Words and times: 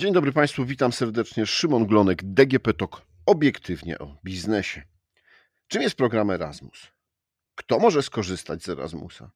Dzień 0.00 0.12
dobry 0.12 0.32
Państwu, 0.32 0.64
witam 0.64 0.92
serdecznie. 0.92 1.46
Szymon 1.46 1.86
Glonek, 1.86 2.22
DGP 2.24 2.74
TOK, 2.74 3.02
obiektywnie 3.26 3.98
o 3.98 4.16
biznesie. 4.24 4.82
Czym 5.68 5.82
jest 5.82 5.96
program 5.96 6.30
Erasmus? 6.30 6.86
Kto 7.54 7.78
może 7.78 8.02
skorzystać 8.02 8.62
z 8.62 8.68
Erasmusa? 8.68 9.30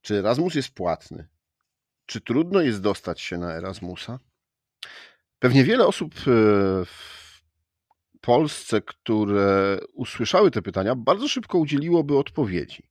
Czy 0.00 0.14
Erasmus 0.14 0.54
jest 0.54 0.70
płatny? 0.70 1.28
Czy 2.06 2.20
trudno 2.20 2.60
jest 2.60 2.80
dostać 2.80 3.20
się 3.20 3.38
na 3.38 3.54
Erasmusa? 3.54 4.18
Pewnie 5.38 5.64
wiele 5.64 5.86
osób 5.86 6.14
e, 6.14 6.20
w 6.84 7.40
Polsce, 8.20 8.80
które 8.82 9.78
usłyszały 9.92 10.50
te 10.50 10.62
pytania, 10.62 10.94
bardzo 10.94 11.28
szybko 11.28 11.58
udzieliłoby 11.58 12.18
odpowiedzi. 12.18 12.88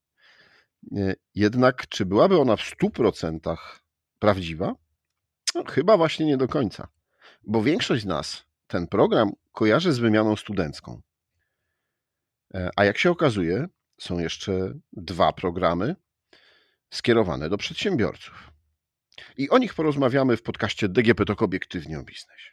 E, 0.97 1.15
jednak, 1.35 1.87
czy 1.89 2.05
byłaby 2.05 2.39
ona 2.39 2.55
w 2.55 2.61
100% 2.61 3.57
prawdziwa? 4.19 4.84
No, 5.55 5.63
chyba 5.63 5.97
właśnie 5.97 6.25
nie 6.25 6.37
do 6.37 6.47
końca, 6.47 6.87
bo 7.43 7.63
większość 7.63 8.03
z 8.03 8.05
nas 8.05 8.45
ten 8.67 8.87
program 8.87 9.31
kojarzy 9.51 9.93
z 9.93 9.99
wymianą 9.99 10.35
studencką. 10.35 11.01
E, 12.53 12.69
a 12.75 12.85
jak 12.85 12.97
się 12.97 13.11
okazuje, 13.11 13.67
są 13.97 14.19
jeszcze 14.19 14.73
dwa 14.93 15.33
programy 15.33 15.95
skierowane 16.89 17.49
do 17.49 17.57
przedsiębiorców. 17.57 18.51
I 19.37 19.49
o 19.49 19.57
nich 19.57 19.73
porozmawiamy 19.73 20.37
w 20.37 20.41
podcaście 20.41 20.89
DGP 20.89 21.25
Tok 21.25 21.41
Obiektywnie 21.41 21.99
o 21.99 22.03
biznesie. 22.03 22.51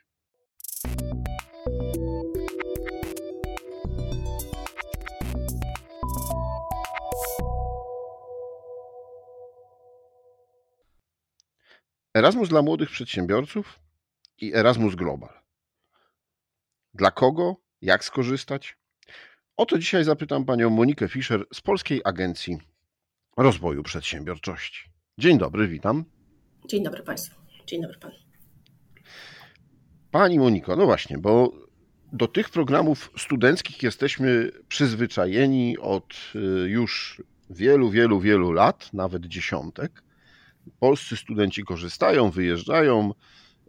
Erasmus 12.15 12.49
dla 12.49 12.63
młodych 12.63 12.91
przedsiębiorców 12.91 13.79
i 14.41 14.55
Erasmus 14.55 14.95
Global. 14.95 15.43
Dla 16.95 17.11
kogo? 17.11 17.57
Jak 17.83 18.05
skorzystać? 18.05 18.77
O 19.57 19.67
to 19.67 19.79
dzisiaj 19.79 20.05
zapytam 20.05 20.45
panią 20.45 20.71
Monikę 20.71 21.09
Fischer 21.09 21.45
z 21.55 21.61
Polskiej 21.61 22.01
Agencji 22.05 22.59
Rozwoju 23.37 23.83
Przedsiębiorczości. 23.83 24.91
Dzień 25.19 25.39
dobry, 25.39 25.69
witam. 25.69 26.05
Dzień 26.69 26.85
dobry 26.85 27.03
Państwu. 27.03 27.41
Dzień 27.67 27.83
dobry 27.83 27.99
Panu. 27.99 28.15
Pani 30.11 30.39
Moniko, 30.39 30.77
no 30.77 30.85
właśnie, 30.85 31.19
bo 31.19 31.53
do 32.13 32.29
tych 32.29 32.51
programów 32.51 33.11
studenckich 33.19 33.83
jesteśmy 33.83 34.51
przyzwyczajeni 34.69 35.79
od 35.79 36.15
y, 36.35 36.39
już 36.69 37.23
wielu, 37.51 37.91
wielu, 37.91 38.21
wielu 38.21 38.53
lat, 38.53 38.93
nawet 38.93 39.27
dziesiątek. 39.27 40.03
Polscy 40.81 41.17
studenci 41.17 41.65
korzystają, 41.65 42.31
wyjeżdżają, 42.31 43.15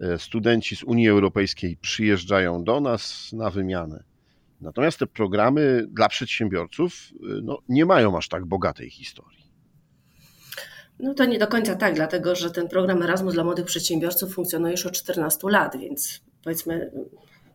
e, 0.02 0.19
studenci 0.19 0.75
z 0.75 0.83
Unii 0.83 1.09
Europejskiej 1.09 1.77
przyjeżdżają 1.77 2.63
do 2.63 2.81
nas 2.81 3.33
na 3.33 3.50
wymianę. 3.50 4.03
Natomiast 4.61 5.00
te 5.00 5.08
programy 5.08 5.85
dla 5.89 6.09
przedsiębiorców 6.09 6.94
e, 6.94 7.16
no, 7.44 7.59
nie 7.69 7.85
mają 7.85 8.17
aż 8.17 8.27
tak 8.27 8.45
bogatej 8.45 8.89
historii. 8.89 9.44
No 11.00 11.13
to 11.13 11.25
nie 11.25 11.39
do 11.39 11.47
końca 11.47 11.75
tak, 11.75 11.95
dlatego 11.95 12.35
że 12.35 12.52
ten 12.52 12.67
program 12.67 13.03
Erasmus 13.03 13.33
dla 13.33 13.44
młodych 13.44 13.66
przedsiębiorców 13.66 14.33
funkcjonuje 14.33 14.72
już 14.72 14.85
od 14.85 14.94
14 14.94 15.50
lat, 15.50 15.78
więc 15.78 16.22
powiedzmy 16.44 16.91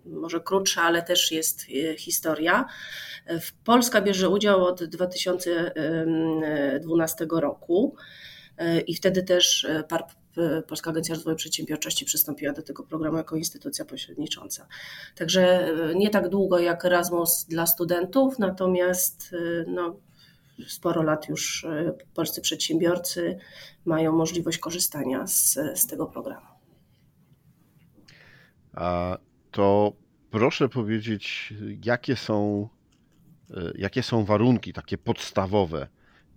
może 0.06 0.41
krótsza, 0.41 0.83
ale 0.83 1.02
też 1.02 1.33
jest 1.33 1.62
e, 1.62 1.67
historia. 1.97 2.64
Polska 3.64 4.00
bierze 4.00 4.28
udział 4.28 4.64
od 4.64 4.84
2012 4.84 7.27
roku 7.30 7.97
i 8.87 8.95
wtedy 8.95 9.23
też 9.23 9.64
e, 9.64 9.84
PARP, 9.84 10.12
e, 10.37 10.62
Polska 10.62 10.91
Agencja 10.91 11.14
Rozwoju 11.14 11.37
Przedsiębiorczości 11.37 12.05
przystąpiła 12.05 12.53
do 12.53 12.62
tego 12.62 12.83
programu 12.83 13.17
jako 13.17 13.37
instytucja 13.37 13.84
pośrednicząca. 13.84 14.67
Także 15.17 15.69
e, 15.69 15.95
nie 15.95 16.11
tak 16.11 16.28
długo 16.28 16.59
jak 16.59 16.84
Erasmus 16.84 17.45
dla 17.48 17.67
studentów, 17.67 18.39
natomiast 18.39 19.34
no, 19.67 19.97
sporo 20.69 21.03
lat 21.03 21.29
już 21.29 21.67
polscy 22.14 22.41
przedsiębiorcy 22.41 23.39
mają 23.85 24.13
możliwość 24.13 24.58
korzystania 24.58 25.27
z, 25.27 25.58
z 25.75 25.86
tego 25.86 26.07
programu. 26.07 26.46
A 28.73 29.19
to 29.51 29.92
proszę 30.30 30.69
powiedzieć, 30.69 31.55
jakie 31.85 32.17
są, 32.17 32.69
jakie 33.75 34.02
są 34.02 34.25
warunki 34.25 34.73
takie 34.73 34.98
podstawowe 34.98 35.89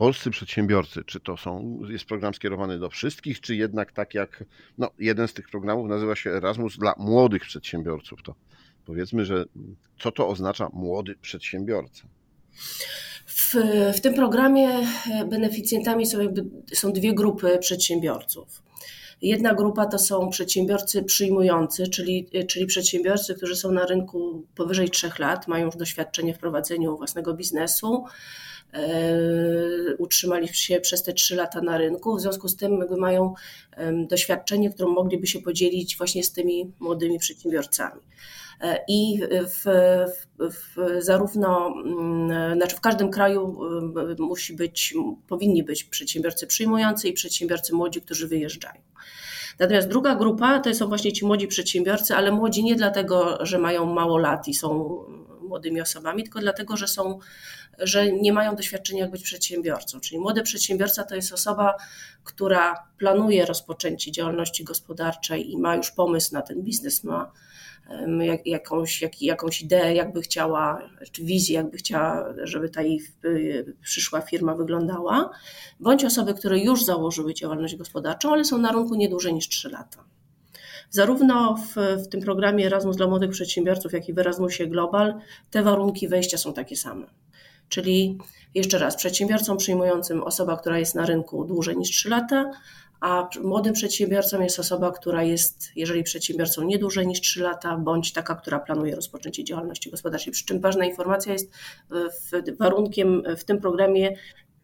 polscy 0.02 0.32
przedsiębiorcy, 0.32 1.04
czy 1.06 1.20
to 1.20 1.38
są, 1.38 1.80
jest 1.90 2.06
program 2.06 2.34
skierowany 2.34 2.80
do 2.80 2.90
wszystkich, 2.90 3.42
czy 3.42 3.56
jednak 3.56 3.92
tak 3.92 4.14
jak 4.14 4.44
no, 4.78 4.90
jeden 5.00 5.28
z 5.28 5.34
tych 5.34 5.50
programów 5.50 5.90
nazywa 5.90 6.16
się 6.16 6.30
Erasmus 6.30 6.78
dla 6.78 6.94
młodych 6.98 7.42
przedsiębiorców, 7.42 8.24
to 8.24 8.36
powiedzmy, 8.86 9.26
że 9.26 9.46
co 10.00 10.12
to 10.12 10.28
oznacza 10.28 10.70
młody 10.74 11.16
przedsiębiorca? 11.22 12.08
W, 13.26 13.56
w 13.96 14.02
tym 14.02 14.14
programie 14.14 14.70
beneficjentami 15.30 16.06
są, 16.06 16.22
jakby, 16.22 16.46
są 16.74 16.94
dwie 16.94 17.14
grupy 17.14 17.58
przedsiębiorców. 17.58 18.61
Jedna 19.22 19.54
grupa 19.54 19.86
to 19.86 20.00
są 20.00 20.30
przedsiębiorcy 20.30 21.04
przyjmujący, 21.04 21.88
czyli, 21.88 22.30
czyli 22.48 22.66
przedsiębiorcy, 22.66 23.36
którzy 23.36 23.56
są 23.56 23.72
na 23.72 23.86
rynku 23.86 24.46
powyżej 24.56 24.90
3 24.90 25.12
lat, 25.20 25.48
mają 25.48 25.66
już 25.66 25.76
doświadczenie 25.76 26.34
w 26.34 26.40
prowadzeniu 26.40 26.98
własnego 26.98 27.34
biznesu, 27.34 28.06
E, 28.74 29.96
utrzymali 29.98 30.48
się 30.48 30.80
przez 30.80 31.04
te 31.04 31.14
trzy 31.14 31.36
lata 31.36 31.62
na 31.62 31.78
rynku, 31.78 32.16
w 32.16 32.22
związku 32.22 32.48
z 32.48 32.56
tym 32.56 32.80
jakby 32.80 32.98
mają 32.98 33.34
doświadczenie, 34.10 34.70
które 34.70 34.90
mogliby 34.90 35.28
się 35.28 35.42
podzielić 35.42 35.98
właśnie 35.98 36.24
z 36.24 36.32
tymi 36.32 36.72
młodymi 36.80 37.20
przedsiębiorcami. 37.20 38.02
I 38.88 39.22
w, 39.30 39.64
w, 40.40 40.76
zarówno, 41.04 41.74
mm, 41.86 42.58
znaczy 42.58 42.76
w 42.76 42.82
każdym 42.82 43.12
kraju 43.12 43.60
musi 44.20 44.56
być, 44.56 44.94
powinni 45.28 45.64
być 45.64 45.84
przedsiębiorcy 45.84 46.48
przyjmujący 46.48 47.08
i 47.08 47.14
przedsiębiorcy 47.14 47.76
młodzi, 47.76 48.02
którzy 48.02 48.28
wyjeżdżają. 48.28 48.82
Natomiast 49.60 49.88
druga 49.88 50.16
grupa 50.16 50.60
to 50.60 50.74
są 50.74 50.88
właśnie 50.88 51.14
ci 51.14 51.26
młodzi 51.26 51.48
przedsiębiorcy, 51.48 52.16
ale 52.16 52.32
młodzi 52.32 52.64
nie 52.64 52.76
dlatego, 52.76 53.46
że 53.46 53.58
mają 53.58 53.86
mało 53.86 54.18
lat 54.18 54.48
i 54.48 54.54
są 54.54 55.00
młodymi 55.42 55.82
osobami, 55.82 56.24
tylko 56.24 56.40
dlatego, 56.40 56.78
że 56.78 56.88
są, 56.88 57.20
że 57.80 58.12
nie 58.12 58.34
mają 58.34 58.56
doświadczenia 58.56 59.02
jak 59.02 59.12
być 59.12 59.24
przedsiębiorcą. 59.24 60.00
Czyli 60.00 60.20
młody 60.20 60.42
przedsiębiorca 60.44 61.04
to 61.04 61.16
jest 61.16 61.34
osoba, 61.34 61.76
która 62.24 62.88
planuje 62.98 63.46
rozpoczęcie 63.46 64.12
działalności 64.12 64.64
gospodarczej 64.64 65.52
i 65.52 65.58
ma 65.58 65.76
już 65.76 65.92
pomysł 65.92 66.34
na 66.34 66.42
ten 66.42 66.62
biznes, 66.64 67.04
ma 67.04 67.32
jakąś, 68.46 69.02
jak, 69.02 69.22
jakąś 69.22 69.62
ideę, 69.62 69.96
jakby 69.96 70.22
chciała, 70.22 70.90
czy 71.12 71.24
wizję, 71.24 71.56
jakby 71.56 71.78
chciała, 71.78 72.34
żeby 72.44 72.70
ta 72.70 72.82
jej 72.82 73.02
y, 73.26 73.76
przyszła 73.82 74.22
firma 74.22 74.56
wyglądała, 74.56 75.30
bądź 75.80 76.06
osoby, 76.06 76.34
które 76.34 76.60
już 76.60 76.86
założyły 76.86 77.34
działalność 77.34 77.76
gospodarczą, 77.76 78.34
ale 78.34 78.46
są 78.46 78.58
na 78.58 78.72
rynku 78.72 78.96
nie 78.96 79.10
dłużej 79.10 79.34
niż 79.34 79.48
3 79.48 79.70
lata. 79.70 80.04
Zarówno 80.90 81.56
w, 81.56 82.04
w 82.04 82.08
tym 82.08 82.22
programie 82.22 82.66
Erasmus 82.66 82.98
dla 82.98 83.08
młodych 83.08 83.32
przedsiębiorców, 83.32 83.94
jak 83.94 84.10
i 84.10 84.14
w 84.14 84.20
Erasmusie 84.20 84.68
Global 84.68 85.14
te 85.52 85.64
warunki 85.64 86.08
wejścia 86.08 86.38
są 86.38 86.54
takie 86.54 86.76
same. 86.76 87.06
Czyli 87.72 88.18
jeszcze 88.56 88.78
raz, 88.78 88.96
przedsiębiorcą 88.96 89.58
przyjmującym 89.58 90.24
osoba, 90.24 90.58
która 90.58 90.80
jest 90.80 90.96
na 90.96 91.06
rynku 91.06 91.46
dłużej 91.46 91.78
niż 91.78 91.90
3 91.90 92.10
lata, 92.10 92.52
a 93.00 93.30
młodym 93.44 93.74
przedsiębiorcą 93.74 94.42
jest 94.42 94.60
osoba, 94.60 94.92
która 94.92 95.24
jest, 95.24 95.72
jeżeli 95.76 96.04
przedsiębiorcą 96.04 96.64
nie 96.64 96.78
dłużej 96.80 97.08
niż 97.08 97.22
3 97.22 97.42
lata, 97.42 97.78
bądź 97.78 98.14
taka, 98.14 98.36
która 98.36 98.60
planuje 98.60 98.96
rozpoczęcie 98.96 99.44
działalności 99.44 99.92
gospodarczej. 99.92 100.34
Przy 100.34 100.46
czym 100.46 100.60
ważna 100.60 100.86
informacja 100.86 101.34
jest 101.34 101.52
w, 101.90 102.58
warunkiem 102.58 103.24
w 103.38 103.44
tym 103.44 103.62
programie 103.62 104.16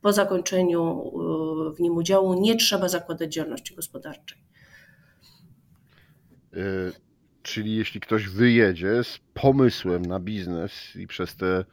po 0.01 0.13
zakończeniu 0.13 1.11
w 1.75 1.79
nim 1.79 1.97
udziału 1.97 2.41
nie 2.41 2.55
trzeba 2.55 2.89
zakładać 2.89 3.33
działalności 3.33 3.75
gospodarczej. 3.75 4.37
Czyli 7.43 7.75
jeśli 7.75 7.99
ktoś 7.99 8.29
wyjedzie 8.29 9.03
z 9.03 9.19
pomysłem 9.33 10.05
na 10.05 10.19
biznes 10.19 10.71
i 10.95 11.07
przez 11.07 11.35
te 11.35 11.65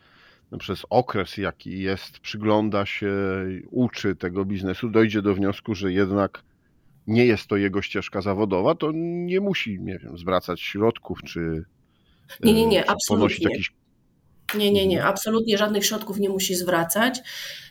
przez 0.59 0.87
okres, 0.91 1.37
jaki 1.37 1.81
jest, 1.81 2.19
przygląda 2.19 2.87
się, 2.87 3.13
uczy 3.71 4.17
tego 4.17 4.45
biznesu, 4.45 4.89
dojdzie 4.89 5.23
do 5.23 5.35
wniosku, 5.35 5.75
że 5.75 5.93
jednak 5.93 6.43
nie 7.07 7.27
jest 7.27 7.47
to 7.47 7.57
jego 7.57 7.83
ścieżka 7.83 8.21
zawodowa, 8.21 8.75
to 8.75 8.91
nie 8.95 9.41
musi, 9.41 9.81
nie 9.81 9.99
wiem, 9.99 10.19
zwracać 10.19 10.61
środków, 10.61 11.23
czy 11.23 11.65
nie, 12.41 12.53
nie, 12.53 12.67
nie, 12.67 12.91
absolutnie. 12.91 13.51
Jakiś... 13.51 13.73
Nie, 14.55 14.73
nie, 14.73 14.87
nie, 14.87 15.05
absolutnie 15.05 15.59
żadnych 15.59 15.87
środków 15.87 16.19
nie 16.19 16.29
musi 16.29 16.55
zwracać. 16.55 17.21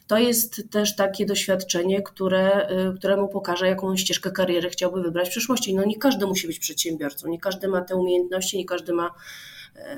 To 0.08 0.18
jest 0.18 0.72
też 0.72 0.96
takie 0.96 1.26
doświadczenie, 1.26 2.02
które, 2.02 2.70
y, 2.92 2.98
któremu 2.98 3.28
pokaże, 3.28 3.68
jaką 3.68 3.98
ścieżkę 3.98 4.32
kariery 4.32 4.70
chciałby 4.70 5.02
wybrać 5.02 5.28
w 5.28 5.32
przyszłości. 5.32 5.76
No 5.76 5.86
nie 5.86 5.98
każdy 5.98 6.28
musi 6.28 6.48
być 6.48 6.60
przedsiębiorcą, 6.60 7.28
nie 7.28 7.40
każdy 7.40 7.68
ma 7.68 7.82
te 7.82 7.96
umiejętności, 7.96 8.58
nie 8.58 8.66
każdy 8.66 8.94
ma, 8.94 9.06
e, 9.06 9.12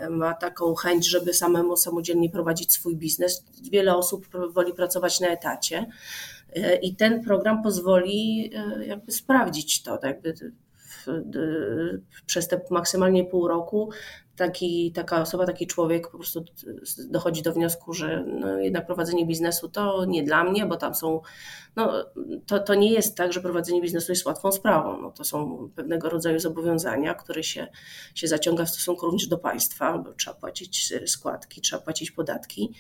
ma 0.10 0.34
taką 0.34 0.76
chęć, 0.76 1.10
żeby 1.10 1.34
samemu 1.34 1.78
samodzielnie 1.78 2.30
prowadzić 2.30 2.74
swój 2.74 2.96
biznes. 2.96 3.46
Wiele 3.72 3.96
osób 3.96 4.28
woli 4.50 4.74
pracować 4.74 5.20
na 5.20 5.28
etacie 5.28 5.86
e, 6.56 6.76
i 6.76 6.96
ten 6.96 7.24
program 7.24 7.64
pozwoli 7.64 8.52
e, 8.56 8.86
jakby 8.86 9.12
sprawdzić 9.12 9.84
to, 9.84 9.98
tak 9.98 10.12
jakby 10.12 10.34
przez 12.26 12.48
te 12.48 12.62
maksymalnie 12.72 13.24
pół 13.24 13.48
roku 13.48 13.92
taki, 14.36 14.92
taka 14.92 15.22
osoba, 15.22 15.46
taki 15.46 15.68
człowiek 15.68 16.12
po 16.12 16.18
prostu 16.18 16.46
dochodzi 17.10 17.42
do 17.42 17.54
wniosku, 17.54 17.94
że 17.94 18.26
no 18.28 18.58
jednak 18.58 18.86
prowadzenie 18.86 19.26
biznesu 19.26 19.70
to 19.70 20.06
nie 20.06 20.24
dla 20.24 20.44
mnie, 20.44 20.66
bo 20.66 20.78
tam 20.78 20.96
są, 20.96 21.22
no 21.76 22.06
to, 22.46 22.60
to 22.60 22.76
nie 22.76 22.92
jest 22.92 23.18
tak, 23.18 23.34
że 23.34 23.42
prowadzenie 23.42 23.82
biznesu 23.82 24.12
jest 24.12 24.26
łatwą 24.26 24.52
sprawą. 24.52 25.02
No, 25.02 25.12
to 25.12 25.24
są 25.24 25.70
pewnego 25.76 26.10
rodzaju 26.10 26.40
zobowiązania, 26.40 27.14
które 27.14 27.44
się, 27.44 27.68
się 28.16 28.28
zaciąga 28.28 28.66
w 28.66 28.70
stosunku 28.70 29.06
również 29.06 29.28
do 29.28 29.38
państwa, 29.38 29.98
bo 29.98 30.14
trzeba 30.14 30.36
płacić 30.36 30.94
składki, 31.06 31.62
trzeba 31.62 31.82
płacić 31.82 32.12
podatki. 32.12 32.74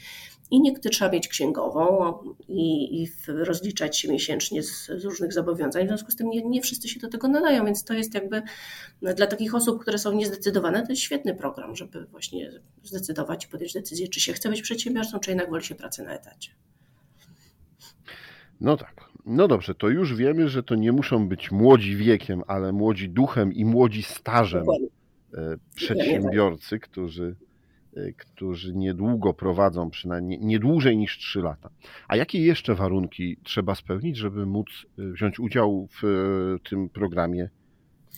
I 0.51 0.62
niektórzy 0.62 0.90
trzeba 0.90 1.12
mieć 1.12 1.28
księgową 1.28 2.18
i, 2.48 3.01
i 3.04 3.08
rozliczać 3.28 3.98
się 3.98 4.12
miesięcznie 4.12 4.63
z, 4.63 4.86
z, 4.86 5.06
różnych 5.06 5.34
zobowiązań. 5.34 5.86
W 5.86 5.88
związku 5.88 6.12
z 6.12 6.16
tym 6.16 6.30
nie, 6.30 6.42
nie 6.42 6.62
wszyscy 6.62 6.90
się 6.90 7.00
do 7.00 7.10
tego 7.10 7.28
nadają, 7.28 7.66
więc 7.66 7.84
to 7.84 7.94
jest 7.94 8.13
jakby 8.13 8.42
dla 9.01 9.28
takich 9.28 9.56
osób, 9.56 9.81
które 9.81 9.98
są 9.98 10.12
niezdecydowane, 10.12 10.84
to 10.84 10.92
jest 10.92 11.01
świetny 11.01 11.36
program, 11.46 11.76
żeby 11.76 12.06
właśnie 12.06 12.52
zdecydować 12.84 13.46
i 13.46 13.48
podjąć 13.48 13.74
decyzję, 13.74 14.08
czy 14.08 14.20
się 14.20 14.34
chce 14.34 14.50
być 14.50 14.62
przedsiębiorcą, 14.62 15.20
czy 15.20 15.32
jednak 15.32 15.50
woli 15.50 15.64
się 15.64 15.76
pracy 15.76 16.04
na 16.04 16.14
etacie. 16.14 16.52
No 18.62 18.78
tak. 18.78 19.06
No 19.26 19.48
dobrze, 19.48 19.76
to 19.76 19.90
już 19.90 20.16
wiemy, 20.16 20.50
że 20.50 20.64
to 20.64 20.76
nie 20.76 20.92
muszą 20.92 21.30
być 21.30 21.52
młodzi 21.52 21.96
wiekiem, 21.96 22.44
ale 22.48 22.72
młodzi 22.72 23.10
duchem 23.10 23.54
i 23.54 23.66
młodzi 23.66 24.04
stażem 24.04 24.60
Dokładnie. 24.60 24.88
E, 25.34 25.58
przedsiębiorcy, 25.76 26.80
którzy 26.80 27.36
Y, 27.98 28.14
którzy 28.18 28.74
niedługo 28.74 29.34
prowadzą, 29.34 29.90
przynajmniej 29.90 30.40
nie 30.42 30.60
dłużej 30.60 30.98
niż 30.98 31.18
3 31.18 31.42
lata. 31.42 31.70
A 32.08 32.16
jakie 32.16 32.42
jeszcze 32.42 32.76
warunki 32.76 33.38
trzeba 33.44 33.76
spełnić, 33.76 34.18
żeby 34.18 34.46
móc 34.46 34.68
y, 35.00 35.12
wziąć 35.12 35.40
udział 35.40 35.88
w 36.02 36.58
tym 36.70 36.90
programie 36.90 37.50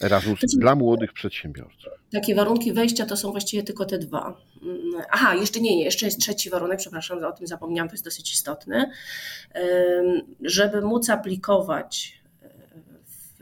Erasmus 0.02 0.40
dla 0.58 0.76
młodych 0.76 1.14
przedsiębiorców? 1.14 1.94
Takie 2.12 2.36
warunki 2.36 2.74
wejścia 2.74 3.06
to 3.06 3.18
są 3.18 3.32
właściwie 3.32 3.64
tylko 3.64 3.86
te 3.86 3.98
dwa. 3.98 4.38
Mm, 4.64 4.80
aha, 5.12 5.36
jeszcze 5.36 5.60
nie, 5.60 5.76
nie, 5.76 5.84
jeszcze 5.84 6.06
jest 6.06 6.20
trzeci 6.20 6.50
warunek, 6.50 6.80
przepraszam, 6.80 7.24
o 7.24 7.32
tym 7.32 7.48
zapomniałam, 7.48 7.90
to 7.90 7.94
jest 7.94 8.06
dosyć 8.06 8.34
istotny. 8.34 8.92
Żeby 10.42 10.82
móc 10.82 11.10
aplikować 11.10 12.22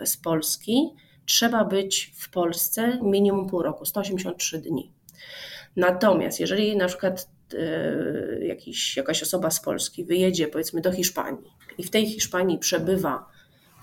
z 0.06 0.18
Polski, 0.18 0.90
trzeba 1.26 1.66
być 1.66 2.14
w 2.16 2.30
Polsce 2.30 3.00
minimum 3.02 3.50
pół 3.50 3.62
roku, 3.62 3.86
183 3.86 4.58
dni. 4.58 4.92
Natomiast 5.76 6.40
jeżeli 6.40 6.78
na 6.78 6.88
przykład 6.88 7.30
e, 7.54 8.46
jakiś, 8.46 8.98
jakaś 8.98 9.24
osoba 9.24 9.50
z 9.50 9.60
Polski 9.60 10.06
wyjedzie 10.06 10.48
powiedzmy 10.48 10.82
do 10.82 10.92
Hiszpanii 10.92 11.54
i 11.78 11.84
w 11.84 11.90
tej 11.90 12.06
Hiszpanii 12.06 12.60
przebywa 12.60 13.26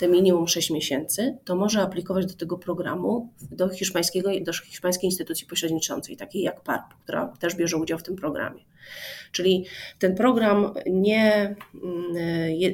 te 0.02 0.08
minimum 0.08 0.48
6 0.48 0.70
miesięcy, 0.70 1.38
to 1.44 1.56
może 1.56 1.82
aplikować 1.82 2.26
do 2.26 2.34
tego 2.34 2.58
programu 2.58 3.28
do, 3.50 3.68
hiszpańskiego, 3.68 4.30
do 4.40 4.52
hiszpańskiej 4.52 5.10
instytucji 5.10 5.46
pośredniczącej, 5.46 6.16
takiej 6.16 6.42
jak 6.42 6.60
PARP, 6.60 6.94
która 7.04 7.32
też 7.40 7.54
bierze 7.54 7.76
udział 7.76 7.98
w 7.98 8.02
tym 8.02 8.16
programie. 8.16 8.64
Czyli 9.32 9.66
ten 9.98 10.14
program 10.14 10.74
nie 10.86 11.56
mm, 11.74 12.14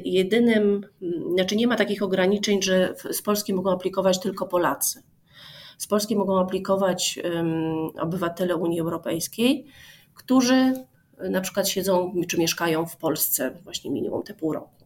jedynym, 0.05 0.85
znaczy 1.33 1.55
nie 1.55 1.67
ma 1.67 1.75
takich 1.75 2.03
ograniczeń, 2.03 2.61
że 2.61 2.95
z 3.11 3.21
Polski 3.21 3.53
mogą 3.53 3.71
aplikować 3.71 4.19
tylko 4.19 4.47
Polacy. 4.47 5.03
Z 5.77 5.87
Polski 5.87 6.15
mogą 6.15 6.39
aplikować 6.39 7.19
obywatele 7.99 8.55
Unii 8.55 8.79
Europejskiej, 8.79 9.65
którzy 10.13 10.73
na 11.29 11.41
przykład 11.41 11.69
siedzą 11.69 12.13
czy 12.27 12.37
mieszkają 12.37 12.85
w 12.85 12.97
Polsce 12.97 13.51
właśnie 13.63 13.91
minimum 13.91 14.23
te 14.23 14.33
pół 14.33 14.53
roku. 14.53 14.78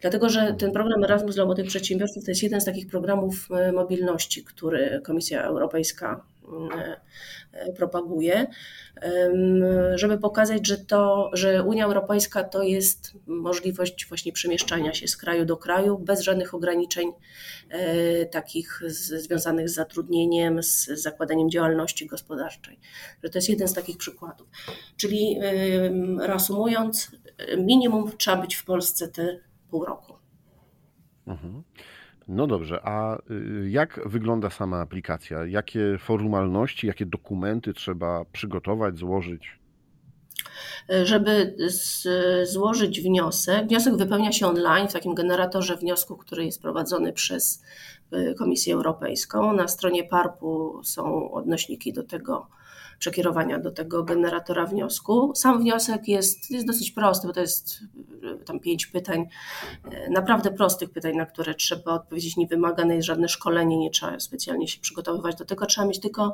Dlatego, 0.00 0.28
że 0.28 0.54
ten 0.58 0.72
program 0.72 1.04
Erasmus 1.04 1.34
dla 1.34 1.44
młodych 1.44 1.66
przedsiębiorców 1.66 2.24
to 2.24 2.30
jest 2.30 2.42
jeden 2.42 2.60
z 2.60 2.64
takich 2.64 2.86
programów 2.86 3.48
e, 3.50 3.72
mobilności, 3.72 4.44
który 4.44 5.00
Komisja 5.04 5.42
Europejska 5.42 6.24
E, 6.52 7.00
e, 7.52 7.72
propaguje, 7.72 8.46
żeby 9.94 10.18
pokazać, 10.18 10.66
że, 10.66 10.78
to, 10.78 11.30
że 11.32 11.62
Unia 11.64 11.84
Europejska 11.84 12.44
to 12.44 12.62
jest 12.62 13.12
możliwość 13.26 14.06
właśnie 14.08 14.32
przemieszczania 14.32 14.94
się 14.94 15.08
z 15.08 15.16
kraju 15.16 15.44
do 15.44 15.56
kraju 15.56 15.98
bez 15.98 16.20
żadnych 16.20 16.54
ograniczeń 16.54 17.12
takich 18.30 18.80
związanych 18.86 19.68
z 19.68 19.74
zatrudnieniem, 19.74 20.62
z 20.62 20.86
zakładaniem 20.86 21.50
działalności 21.50 22.06
gospodarczej. 22.06 22.78
Że 23.22 23.30
to 23.30 23.38
jest 23.38 23.48
jeden 23.48 23.68
z 23.68 23.74
takich 23.74 23.96
przykładów. 23.96 24.48
Czyli 24.96 25.38
reasumując, 26.20 27.10
minimum 27.58 28.12
trzeba 28.18 28.36
być 28.36 28.54
w 28.54 28.64
Polsce 28.64 29.08
te 29.08 29.38
pół 29.72 29.84
roku. 29.84 30.12
Mhm. 31.26 31.62
No 32.28 32.46
dobrze, 32.46 32.80
a 32.82 33.16
y, 33.30 33.70
jak 33.70 34.00
wygląda 34.06 34.50
sama 34.50 34.80
aplikacja? 34.80 35.46
Jakie 35.46 35.98
formalności, 35.98 36.86
jakie 36.86 37.06
dokumenty 37.06 37.72
trzeba 37.72 38.24
przygotować, 38.32 38.98
złożyć? 38.98 39.58
Żeby 41.04 41.56
z, 41.68 42.08
złożyć 42.48 43.00
wniosek, 43.00 43.66
wniosek 43.66 43.96
wypełnia 43.96 44.32
się 44.32 44.46
online 44.46 44.88
w 44.88 44.92
takim 44.92 45.14
generatorze 45.14 45.76
wniosku, 45.76 46.16
który 46.16 46.44
jest 46.44 46.62
prowadzony 46.62 47.12
przez 47.12 47.62
y, 48.12 48.34
Komisję 48.38 48.74
Europejską. 48.74 49.52
Na 49.52 49.68
stronie 49.68 50.04
PARP-u 50.04 50.80
są 50.84 51.32
odnośniki 51.32 51.92
do 51.92 52.02
tego 52.02 52.46
przekierowania 53.02 53.58
do 53.58 53.70
tego 53.70 54.02
generatora 54.02 54.66
wniosku. 54.66 55.32
Sam 55.34 55.60
wniosek 55.60 56.08
jest, 56.08 56.50
jest 56.50 56.66
dosyć 56.66 56.90
prosty, 56.90 57.26
bo 57.26 57.32
to 57.32 57.40
jest 57.40 57.80
e, 58.22 58.44
tam 58.44 58.60
pięć 58.60 58.86
pytań, 58.86 59.28
e, 59.90 60.10
naprawdę 60.10 60.50
prostych 60.50 60.90
pytań, 60.90 61.16
na 61.16 61.26
które 61.26 61.54
trzeba 61.54 61.92
odpowiedzieć. 61.92 62.36
Nie 62.36 62.46
wymagane 62.46 62.94
jest 62.94 63.06
żadne 63.06 63.28
szkolenie, 63.28 63.78
nie 63.78 63.90
trzeba 63.90 64.20
specjalnie 64.20 64.68
się 64.68 64.80
przygotowywać 64.80 65.36
do 65.36 65.44
tego. 65.44 65.66
Trzeba 65.66 65.86
mieć 65.86 66.00
tylko 66.00 66.32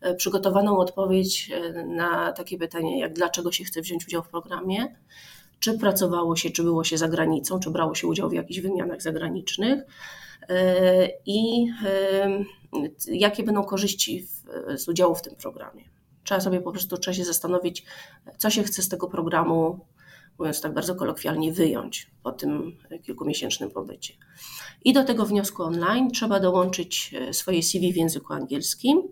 e, 0.00 0.14
przygotowaną 0.14 0.78
odpowiedź 0.78 1.50
na 1.86 2.32
takie 2.32 2.58
pytanie, 2.58 3.00
jak 3.00 3.12
dlaczego 3.12 3.52
się 3.52 3.64
chce 3.64 3.80
wziąć 3.80 4.06
udział 4.06 4.22
w 4.22 4.28
programie, 4.28 4.96
czy 5.60 5.78
pracowało 5.78 6.36
się, 6.36 6.50
czy 6.50 6.62
było 6.62 6.84
się 6.84 6.98
za 6.98 7.08
granicą, 7.08 7.60
czy 7.60 7.70
brało 7.70 7.94
się 7.94 8.06
udział 8.06 8.30
w 8.30 8.32
jakichś 8.32 8.60
wymianach 8.60 9.02
zagranicznych 9.02 9.82
i 11.26 11.66
jakie 13.08 13.42
będą 13.42 13.64
korzyści 13.64 14.26
z 14.76 14.88
udziału 14.88 15.14
w 15.14 15.22
tym 15.22 15.36
programie. 15.36 15.95
Trzeba 16.26 16.40
sobie 16.40 16.60
po 16.60 16.72
prostu 16.72 16.98
trzeba 16.98 17.14
się 17.14 17.24
zastanowić, 17.24 17.84
co 18.38 18.50
się 18.50 18.62
chce 18.62 18.82
z 18.82 18.88
tego 18.88 19.08
programu, 19.08 19.86
mówiąc 20.38 20.60
tak 20.60 20.74
bardzo 20.74 20.94
kolokwialnie, 20.94 21.52
wyjąć 21.52 22.10
po 22.22 22.32
tym 22.32 22.76
kilkumiesięcznym 23.02 23.70
pobycie. 23.70 24.14
I 24.84 24.92
do 24.92 25.04
tego 25.04 25.26
wniosku 25.26 25.62
online 25.62 26.10
trzeba 26.10 26.40
dołączyć 26.40 27.14
e, 27.14 27.32
swoje 27.32 27.62
CV 27.62 27.92
w 27.92 27.96
języku 27.96 28.32
angielskim 28.32 29.02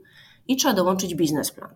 i 0.48 0.56
trzeba 0.56 0.74
dołączyć 0.74 1.14
biznesplan. 1.14 1.74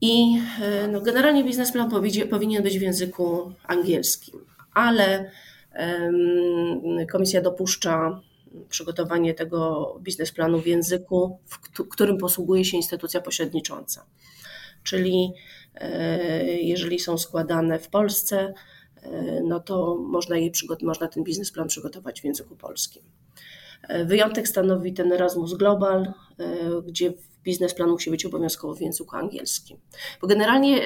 I 0.00 0.40
e, 0.62 0.88
no, 0.88 1.00
generalnie 1.00 1.44
biznesplan 1.44 1.90
powinien 2.30 2.62
być 2.62 2.78
w 2.78 2.82
języku 2.82 3.52
angielskim, 3.64 4.40
ale 4.74 5.30
um, 5.78 7.06
komisja 7.12 7.40
dopuszcza 7.40 8.20
przygotowanie 8.68 9.34
tego 9.34 9.94
biznesplanu 10.02 10.60
w 10.60 10.66
języku, 10.66 11.38
w 11.72 11.88
którym 11.88 12.18
posługuje 12.18 12.64
się 12.64 12.76
instytucja 12.76 13.20
pośrednicząca. 13.20 14.06
Czyli 14.86 15.32
e, 15.74 16.44
jeżeli 16.46 16.98
są 16.98 17.18
składane 17.18 17.78
w 17.78 17.88
Polsce, 17.88 18.54
e, 19.02 19.40
no 19.44 19.60
to 19.60 19.96
można, 19.96 20.36
jej 20.36 20.52
można 20.82 21.08
ten 21.08 21.24
biznesplan 21.24 21.68
przygotować 21.68 22.20
w 22.20 22.24
języku 22.24 22.56
polskim. 22.56 23.02
E, 23.88 24.04
wyjątek 24.04 24.48
stanowi 24.48 24.92
ten 24.92 25.12
Erasmus 25.12 25.54
Global, 25.54 26.12
gdzie 26.86 27.12
biznesplan 27.42 27.90
musi 27.90 28.10
być 28.10 28.26
obowiązkowo 28.26 28.74
w 28.74 28.80
języku 28.80 29.16
angielskim. 29.16 29.78
Bo 30.20 30.26
generalnie 30.26 30.80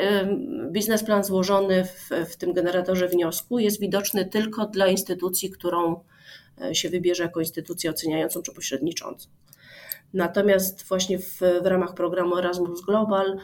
biznesplan 0.70 1.24
złożony 1.24 1.84
w, 1.84 2.10
w 2.30 2.36
tym 2.36 2.52
generatorze 2.52 3.08
wniosku 3.08 3.58
jest 3.58 3.80
widoczny 3.80 4.24
tylko 4.24 4.66
dla 4.66 4.86
instytucji, 4.86 5.50
którą 5.50 6.00
się 6.72 6.88
wybierze 6.88 7.22
jako 7.22 7.40
instytucję 7.40 7.90
oceniającą 7.90 8.42
czy 8.42 8.52
pośredniczącą. 8.52 9.28
Natomiast 10.14 10.88
właśnie 10.88 11.18
w, 11.18 11.40
w 11.62 11.66
ramach 11.66 11.94
programu 11.94 12.36
Erasmus 12.36 12.84
Global 12.84 13.38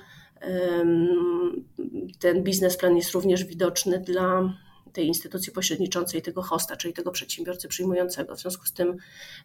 ten 2.19 2.43
biznesplan 2.43 2.97
jest 2.97 3.11
również 3.11 3.45
widoczny 3.45 4.01
dla 4.01 4.53
tej 4.97 5.07
instytucji 5.07 5.53
pośredniczącej, 5.53 6.23
tego 6.23 6.43
hosta, 6.43 6.77
czyli 6.77 6.95
tego 6.95 7.11
przedsiębiorcy 7.11 7.69
przyjmującego. 7.69 8.37
W 8.37 8.41
związku 8.41 8.67
z 8.67 8.73
tym, 8.73 8.97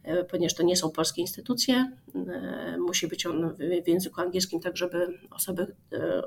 e, 0.03 0.23
ponieważ 0.23 0.53
to 0.53 0.63
nie 0.63 0.75
są 0.75 0.91
polskie 0.91 1.21
instytucje, 1.21 1.91
e, 2.15 2.77
musi 2.77 3.07
być 3.07 3.25
on 3.25 3.55
w 3.83 3.87
języku 3.87 4.21
angielskim, 4.21 4.59
tak 4.59 4.77
żeby 4.77 5.19
osoby 5.31 5.75
e, 5.93 6.21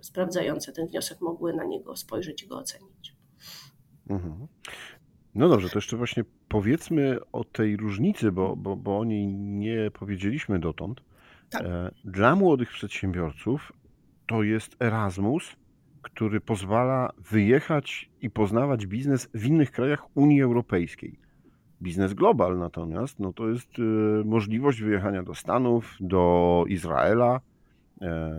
sprawdzające 0.00 0.72
ten 0.72 0.86
wniosek 0.86 1.20
mogły 1.20 1.52
na 1.52 1.64
niego 1.64 1.96
spojrzeć 1.96 2.42
i 2.42 2.46
go 2.46 2.58
ocenić. 2.58 3.16
Mhm. 4.08 4.46
No 5.34 5.48
dobrze, 5.48 5.68
to 5.68 5.78
jeszcze 5.78 5.96
właśnie 5.96 6.24
powiedzmy 6.48 7.18
o 7.32 7.44
tej 7.44 7.76
różnicy, 7.76 8.32
bo, 8.32 8.56
bo, 8.56 8.76
bo 8.76 8.98
o 8.98 9.04
niej 9.04 9.26
nie 9.36 9.90
powiedzieliśmy 9.90 10.58
dotąd. 10.58 11.00
Tak. 11.50 11.62
E, 11.62 11.90
dla 12.04 12.36
młodych 12.36 12.70
przedsiębiorców 12.70 13.72
to 14.26 14.42
jest 14.42 14.76
Erasmus, 14.82 15.56
który 16.02 16.40
pozwala 16.40 17.12
wyjechać 17.30 18.10
i 18.22 18.30
poznawać 18.30 18.86
biznes 18.86 19.28
w 19.34 19.46
innych 19.46 19.70
krajach 19.72 20.16
Unii 20.16 20.42
Europejskiej. 20.42 21.18
Biznes 21.82 22.14
Global 22.14 22.58
natomiast, 22.58 23.18
no 23.18 23.32
to 23.32 23.48
jest 23.48 23.68
możliwość 24.24 24.82
wyjechania 24.82 25.22
do 25.22 25.34
Stanów, 25.34 25.96
do 26.00 26.64
Izraela, 26.68 27.40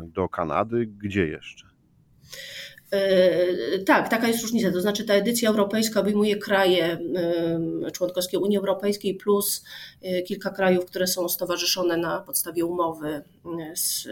do 0.05 0.29
Kanady, 0.29 0.85
gdzie 0.85 1.27
jeszcze? 1.27 1.67
Tak, 3.85 4.09
taka 4.09 4.27
jest 4.27 4.41
różnica. 4.41 4.71
To 4.71 4.81
znaczy, 4.81 5.03
ta 5.03 5.13
edycja 5.13 5.49
europejska 5.49 5.99
obejmuje 5.99 6.37
kraje 6.37 6.99
członkowskie 7.93 8.39
Unii 8.39 8.57
Europejskiej 8.57 9.15
plus 9.15 9.63
kilka 10.27 10.49
krajów, 10.49 10.85
które 10.85 11.07
są 11.07 11.29
stowarzyszone 11.29 11.97
na 11.97 12.19
podstawie 12.19 12.65
umowy 12.65 13.23
z 13.75 14.07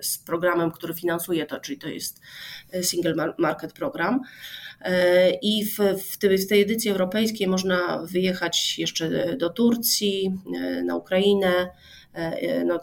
z 0.00 0.18
programem, 0.18 0.70
który 0.70 0.94
finansuje 0.94 1.46
to, 1.46 1.60
czyli 1.60 1.78
to 1.78 1.88
jest 1.88 2.20
Single 2.82 3.34
Market 3.38 3.72
Program. 3.72 4.20
I 5.42 5.64
w, 5.64 5.78
w, 6.12 6.18
tej, 6.18 6.38
w 6.38 6.48
tej 6.48 6.62
edycji 6.62 6.90
europejskiej 6.90 7.46
można 7.46 8.02
wyjechać 8.02 8.78
jeszcze 8.78 9.36
do 9.36 9.50
Turcji, 9.50 10.38
na 10.84 10.96
Ukrainę. 10.96 11.68
No, 12.64 12.80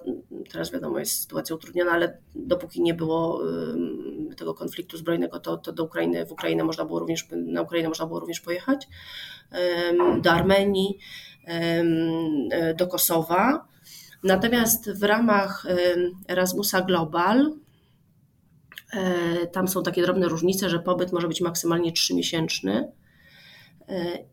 teraz 0.52 0.72
wiadomo, 0.72 1.00
jest 1.00 1.22
sytuacja 1.22 1.56
utrudniona, 1.56 1.92
ale 1.92 2.18
dopóki 2.36 2.82
nie 2.82 2.94
było 2.94 3.42
tego 4.38 4.54
konfliktu 4.54 4.98
zbrojnego, 4.98 5.40
to, 5.40 5.58
to 5.58 5.74
do 5.74 5.84
Ukrainy, 5.84 6.26
w 6.26 6.32
Ukrainę 6.32 6.64
można 6.64 6.86
było 6.86 7.00
również, 7.00 7.28
na 7.32 7.62
Ukrainę 7.62 7.90
można 7.90 8.06
było 8.06 8.20
również 8.20 8.40
pojechać, 8.42 8.88
do 10.22 10.32
Armenii, 10.32 11.00
do 12.78 12.88
Kosowa. 12.88 13.68
Natomiast 14.24 14.92
w 14.92 15.04
ramach 15.04 15.66
Erasmusa 16.28 16.82
Global 16.82 17.54
e, 18.94 19.48
tam 19.48 19.68
są 19.68 19.84
takie 19.84 20.02
drobne 20.02 20.28
różnice, 20.28 20.70
że 20.70 20.80
pobyt 20.80 21.12
może 21.12 21.28
być 21.28 21.42
maksymalnie 21.42 21.92
3-miesięczny 21.92 22.72
e, 22.72 22.92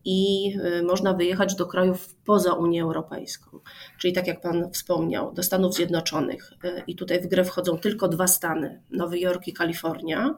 i 0.05 0.51
e, 0.63 0.83
można 0.83 1.13
wyjechać 1.13 1.55
do 1.55 1.65
krajów 1.65 2.15
poza 2.25 2.53
Unię 2.53 2.83
Europejską. 2.83 3.59
Czyli 3.97 4.13
tak 4.13 4.27
jak 4.27 4.41
Pan 4.41 4.71
wspomniał, 4.71 5.33
do 5.33 5.43
Stanów 5.43 5.73
Zjednoczonych. 5.73 6.53
I 6.87 6.95
tutaj 6.95 7.21
w 7.21 7.27
grę 7.27 7.43
wchodzą 7.43 7.77
tylko 7.77 8.07
dwa 8.07 8.27
stany: 8.27 8.81
Nowy 8.89 9.19
Jork 9.19 9.47
i 9.47 9.53
Kalifornia, 9.53 10.35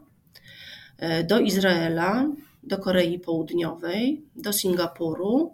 do 1.28 1.40
Izraela, 1.40 2.30
do 2.64 2.78
Korei 2.78 3.20
Południowej, 3.20 4.26
do 4.36 4.54
Singapuru 4.54 5.54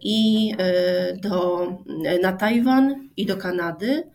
i 0.00 0.52
e, 0.58 1.16
do, 1.16 1.66
na 2.22 2.32
Tajwan 2.32 3.08
i 3.16 3.26
do 3.26 3.36
Kanady. 3.36 4.10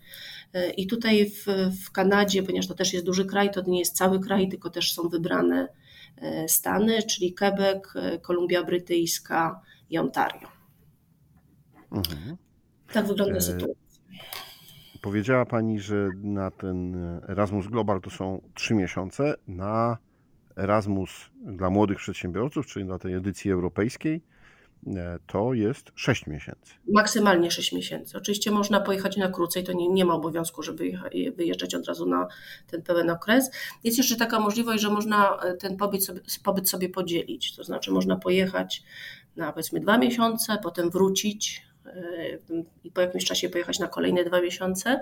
E, 0.54 0.70
I 0.70 0.88
tutaj 0.88 1.30
w, 1.30 1.46
w 1.86 1.92
Kanadzie, 1.92 2.44
ponieważ 2.44 2.68
to 2.68 2.74
też 2.74 2.94
jest 2.94 3.06
duży 3.06 3.26
kraj, 3.26 3.52
to 3.52 3.62
nie 3.68 3.80
jest 3.80 3.98
cały 3.98 4.20
kraj, 4.20 4.50
tylko 4.50 4.70
też 4.70 4.94
są 4.94 5.10
wybrane 5.10 5.62
e, 5.62 5.70
stany, 6.48 7.04
czyli 7.04 7.34
Quebec, 7.34 7.84
Kolumbia 8.22 8.64
Brytyjska 8.64 9.62
i 9.90 9.98
Ontario. 9.98 10.48
Mhm. 11.92 12.38
Tak 12.94 13.08
wygląda 13.08 13.42
sytuacja. 13.42 13.76
Powiedziała 15.02 15.46
Pani, 15.46 15.80
że 15.80 16.10
na 16.24 16.52
ten 16.52 16.96
Erasmus 17.28 17.68
Global 17.68 18.02
to 18.02 18.10
są 18.10 18.42
trzy 18.54 18.74
miesiące. 18.74 19.36
Na 19.48 19.98
Erasmus 20.58 21.30
dla 21.46 21.70
młodych 21.70 21.98
przedsiębiorców, 21.98 22.68
czyli 22.68 22.86
na 22.86 23.00
tej 23.00 23.14
edycji 23.14 23.52
europejskiej, 23.52 24.22
E, 24.22 24.39
to 25.28 25.54
jest 25.54 25.92
6 25.96 26.28
miesięcy. 26.28 26.74
Maksymalnie 26.88 27.52
6 27.52 27.72
miesięcy. 27.72 28.18
Oczywiście 28.18 28.52
można 28.52 28.80
pojechać 28.80 29.18
na 29.18 29.30
krócej, 29.30 29.64
to 29.64 29.74
nie, 29.74 29.90
nie 29.90 30.06
ma 30.06 30.14
obowiązku, 30.14 30.64
żeby 30.64 31.00
wyjeżdżać 31.36 31.76
od 31.76 31.86
razu 31.86 32.06
na 32.06 32.28
ten 32.68 32.82
pełen 32.82 33.10
okres. 33.10 33.52
Jest 33.84 33.98
jeszcze 33.98 34.16
taka 34.16 34.40
możliwość, 34.40 34.84
że 34.84 34.90
można 34.90 35.38
e, 35.38 35.54
ten 35.54 35.78
pobyt 35.78 36.06
sobie, 36.06 36.22
pobyt 36.44 36.70
sobie 36.70 36.90
podzielić, 36.90 37.56
to 37.56 37.64
znaczy 37.64 37.92
można 37.92 38.16
pojechać 38.16 38.84
na 39.36 39.52
powiedzmy 39.52 39.80
dwa 39.80 39.98
miesiące, 39.98 40.58
potem 40.64 40.90
wrócić 40.90 41.66
e, 41.86 41.92
i 42.84 42.92
po 42.92 43.02
jakimś 43.02 43.26
czasie 43.26 43.50
pojechać 43.50 43.80
na 43.80 43.88
kolejne 43.88 44.24
dwa 44.24 44.42
miesiące. 44.42 45.02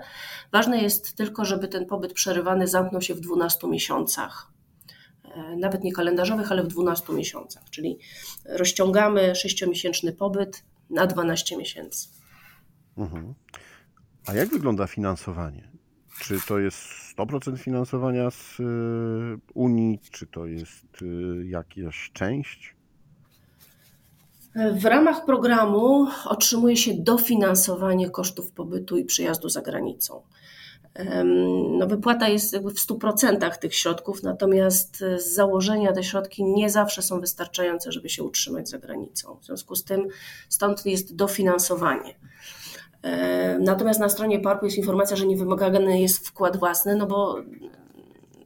Ważne 0.52 0.82
jest 0.82 1.16
tylko, 1.16 1.44
żeby 1.44 1.68
ten 1.68 1.86
pobyt 1.86 2.12
przerywany 2.12 2.66
zamknął 2.66 3.02
się 3.02 3.14
w 3.14 3.20
12 3.20 3.68
miesiącach 3.68 4.57
E, 4.57 4.57
nawet 5.56 5.84
nie 5.84 5.92
kalendarzowych, 5.92 6.52
ale 6.52 6.62
w 6.62 6.66
12 6.66 7.12
miesiącach, 7.12 7.70
czyli 7.70 7.98
rozciągamy 8.44 9.32
6-miesięczny 9.32 10.12
pobyt 10.12 10.64
na 10.90 11.06
12 11.06 11.56
miesięcy. 11.56 12.08
Mhm. 12.98 13.34
A 14.26 14.34
jak 14.34 14.48
wygląda 14.48 14.86
finansowanie? 14.86 15.68
Czy 16.20 16.40
to 16.48 16.58
jest 16.58 16.78
100% 17.18 17.58
finansowania 17.58 18.30
z 18.30 18.60
y, 18.60 18.64
Unii, 19.54 19.98
czy 20.10 20.26
to 20.26 20.46
jest 20.46 21.02
y, 21.02 21.46
jakaś 21.46 22.10
część? 22.12 22.78
W 24.74 24.84
ramach 24.84 25.24
programu 25.24 26.06
otrzymuje 26.24 26.76
się 26.76 26.94
dofinansowanie 26.94 28.10
kosztów 28.10 28.52
pobytu 28.52 28.98
i 28.98 29.04
przyjazdu 29.04 29.48
za 29.48 29.62
granicą 29.62 30.22
no 31.78 31.86
wypłata 31.86 32.28
jest 32.28 32.52
jakby 32.52 32.70
w 32.70 32.86
100% 32.86 33.58
tych 33.58 33.74
środków, 33.74 34.22
natomiast 34.22 34.98
z 34.98 35.34
założenia 35.34 35.92
te 35.92 36.04
środki 36.04 36.44
nie 36.44 36.70
zawsze 36.70 37.02
są 37.02 37.20
wystarczające, 37.20 37.92
żeby 37.92 38.08
się 38.08 38.22
utrzymać 38.22 38.68
za 38.68 38.78
granicą. 38.78 39.38
W 39.40 39.44
związku 39.44 39.76
z 39.76 39.84
tym 39.84 40.08
stąd 40.48 40.86
jest 40.86 41.16
dofinansowanie. 41.16 42.14
Natomiast 43.60 44.00
na 44.00 44.08
stronie 44.08 44.40
PARP 44.40 44.62
jest 44.62 44.76
informacja, 44.76 45.16
że 45.16 45.26
nie 45.26 45.36
wymagany 45.36 46.00
jest 46.00 46.28
wkład 46.28 46.56
własny, 46.56 46.96
no 46.96 47.06
bo 47.06 47.36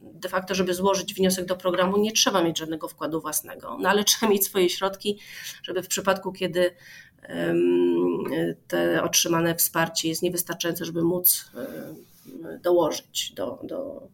de 0.01 0.29
facto, 0.29 0.55
żeby 0.55 0.73
złożyć 0.73 1.13
wniosek 1.13 1.45
do 1.45 1.55
programu, 1.55 1.97
nie 1.97 2.11
trzeba 2.11 2.43
mieć 2.43 2.59
żadnego 2.59 2.87
wkładu 2.87 3.21
własnego, 3.21 3.77
no 3.79 3.89
ale 3.89 4.03
trzeba 4.13 4.31
mieć 4.31 4.45
swoje 4.45 4.69
środki, 4.69 5.19
żeby 5.63 5.83
w 5.83 5.87
przypadku, 5.87 6.31
kiedy 6.31 6.71
te 8.67 9.03
otrzymane 9.03 9.55
wsparcie 9.55 10.09
jest 10.09 10.21
niewystarczające, 10.21 10.85
żeby 10.85 11.03
móc 11.03 11.51
dołożyć 12.63 13.33
do, 13.35 13.59
do, 13.63 14.07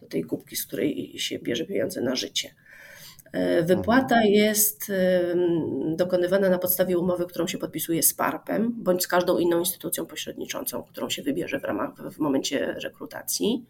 do 0.00 0.06
tej 0.08 0.24
kubki, 0.24 0.56
z 0.56 0.66
której 0.66 1.18
się 1.18 1.38
bierze 1.38 1.64
pieniądze 1.64 2.00
na 2.00 2.16
życie. 2.16 2.54
E, 3.32 3.62
wypłata 3.62 4.14
mhm. 4.14 4.32
jest 4.32 4.92
dokonywana 5.96 6.48
na 6.48 6.58
podstawie 6.58 6.98
umowy, 6.98 7.26
którą 7.26 7.46
się 7.46 7.58
podpisuje 7.58 8.02
z 8.02 8.14
PARP-em 8.14 8.74
bądź 8.76 9.02
z 9.02 9.06
każdą 9.06 9.38
inną 9.38 9.58
instytucją 9.58 10.06
pośredniczącą, 10.06 10.82
którą 10.82 11.10
się 11.10 11.22
wybierze 11.22 11.60
w, 11.60 11.64
ramach, 11.64 12.12
w 12.12 12.18
momencie 12.18 12.72
rekrutacji. 12.72 13.66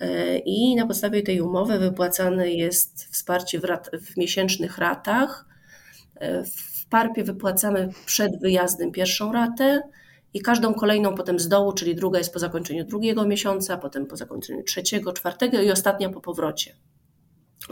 E, 0.00 0.38
I 0.38 0.76
na 0.76 0.86
podstawie 0.86 1.22
tej 1.22 1.40
umowy 1.40 1.78
wypłacane 1.78 2.50
jest 2.50 3.04
wsparcie 3.04 3.60
w, 3.60 3.64
rat, 3.64 3.90
w 4.00 4.16
miesięcznych 4.16 4.78
ratach. 4.78 5.44
E, 6.14 6.44
w 6.44 6.86
PARP-ie 6.90 7.24
wypłacamy 7.24 7.88
przed 8.06 8.40
wyjazdem 8.40 8.92
pierwszą 8.92 9.32
ratę, 9.32 9.82
i 10.34 10.40
każdą 10.40 10.74
kolejną 10.74 11.14
potem 11.14 11.38
z 11.38 11.48
dołu, 11.48 11.72
czyli 11.72 11.94
druga 11.94 12.18
jest 12.18 12.32
po 12.32 12.38
zakończeniu 12.38 12.84
drugiego 12.84 13.26
miesiąca, 13.26 13.76
potem 13.76 14.06
po 14.06 14.16
zakończeniu 14.16 14.62
trzeciego, 14.62 15.12
czwartego 15.12 15.60
i 15.60 15.70
ostatnia 15.70 16.10
po 16.10 16.20
powrocie. 16.20 16.76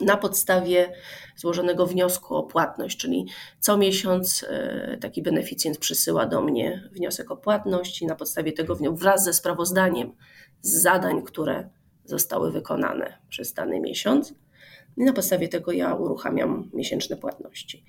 Na 0.01 0.17
podstawie 0.17 0.93
złożonego 1.37 1.87
wniosku 1.87 2.35
o 2.35 2.43
płatność, 2.43 2.99
czyli 2.99 3.27
co 3.61 3.77
miesiąc 3.77 4.45
e, 4.49 4.99
taki 5.01 5.23
beneficjent 5.23 5.79
przysyła 5.79 6.27
do 6.27 6.43
mnie 6.43 6.89
wniosek 6.93 7.31
o 7.31 7.37
płatność 7.37 8.03
i 8.03 8.07
na 8.07 8.15
podstawie 8.15 8.53
tego 8.53 8.77
wraz 8.93 9.25
ze 9.25 9.33
sprawozdaniem 9.33 10.13
z 10.63 10.83
zadań, 10.83 11.23
które 11.23 11.71
zostały 12.05 12.53
wykonane 12.53 13.19
przez 13.29 13.53
dany 13.53 13.81
miesiąc. 13.81 14.35
I 14.97 15.05
na 15.05 15.13
podstawie 15.13 15.49
tego 15.49 15.73
ja 15.73 15.95
uruchamiam 15.95 16.71
miesięczne 16.75 17.17
płatności. 17.17 17.85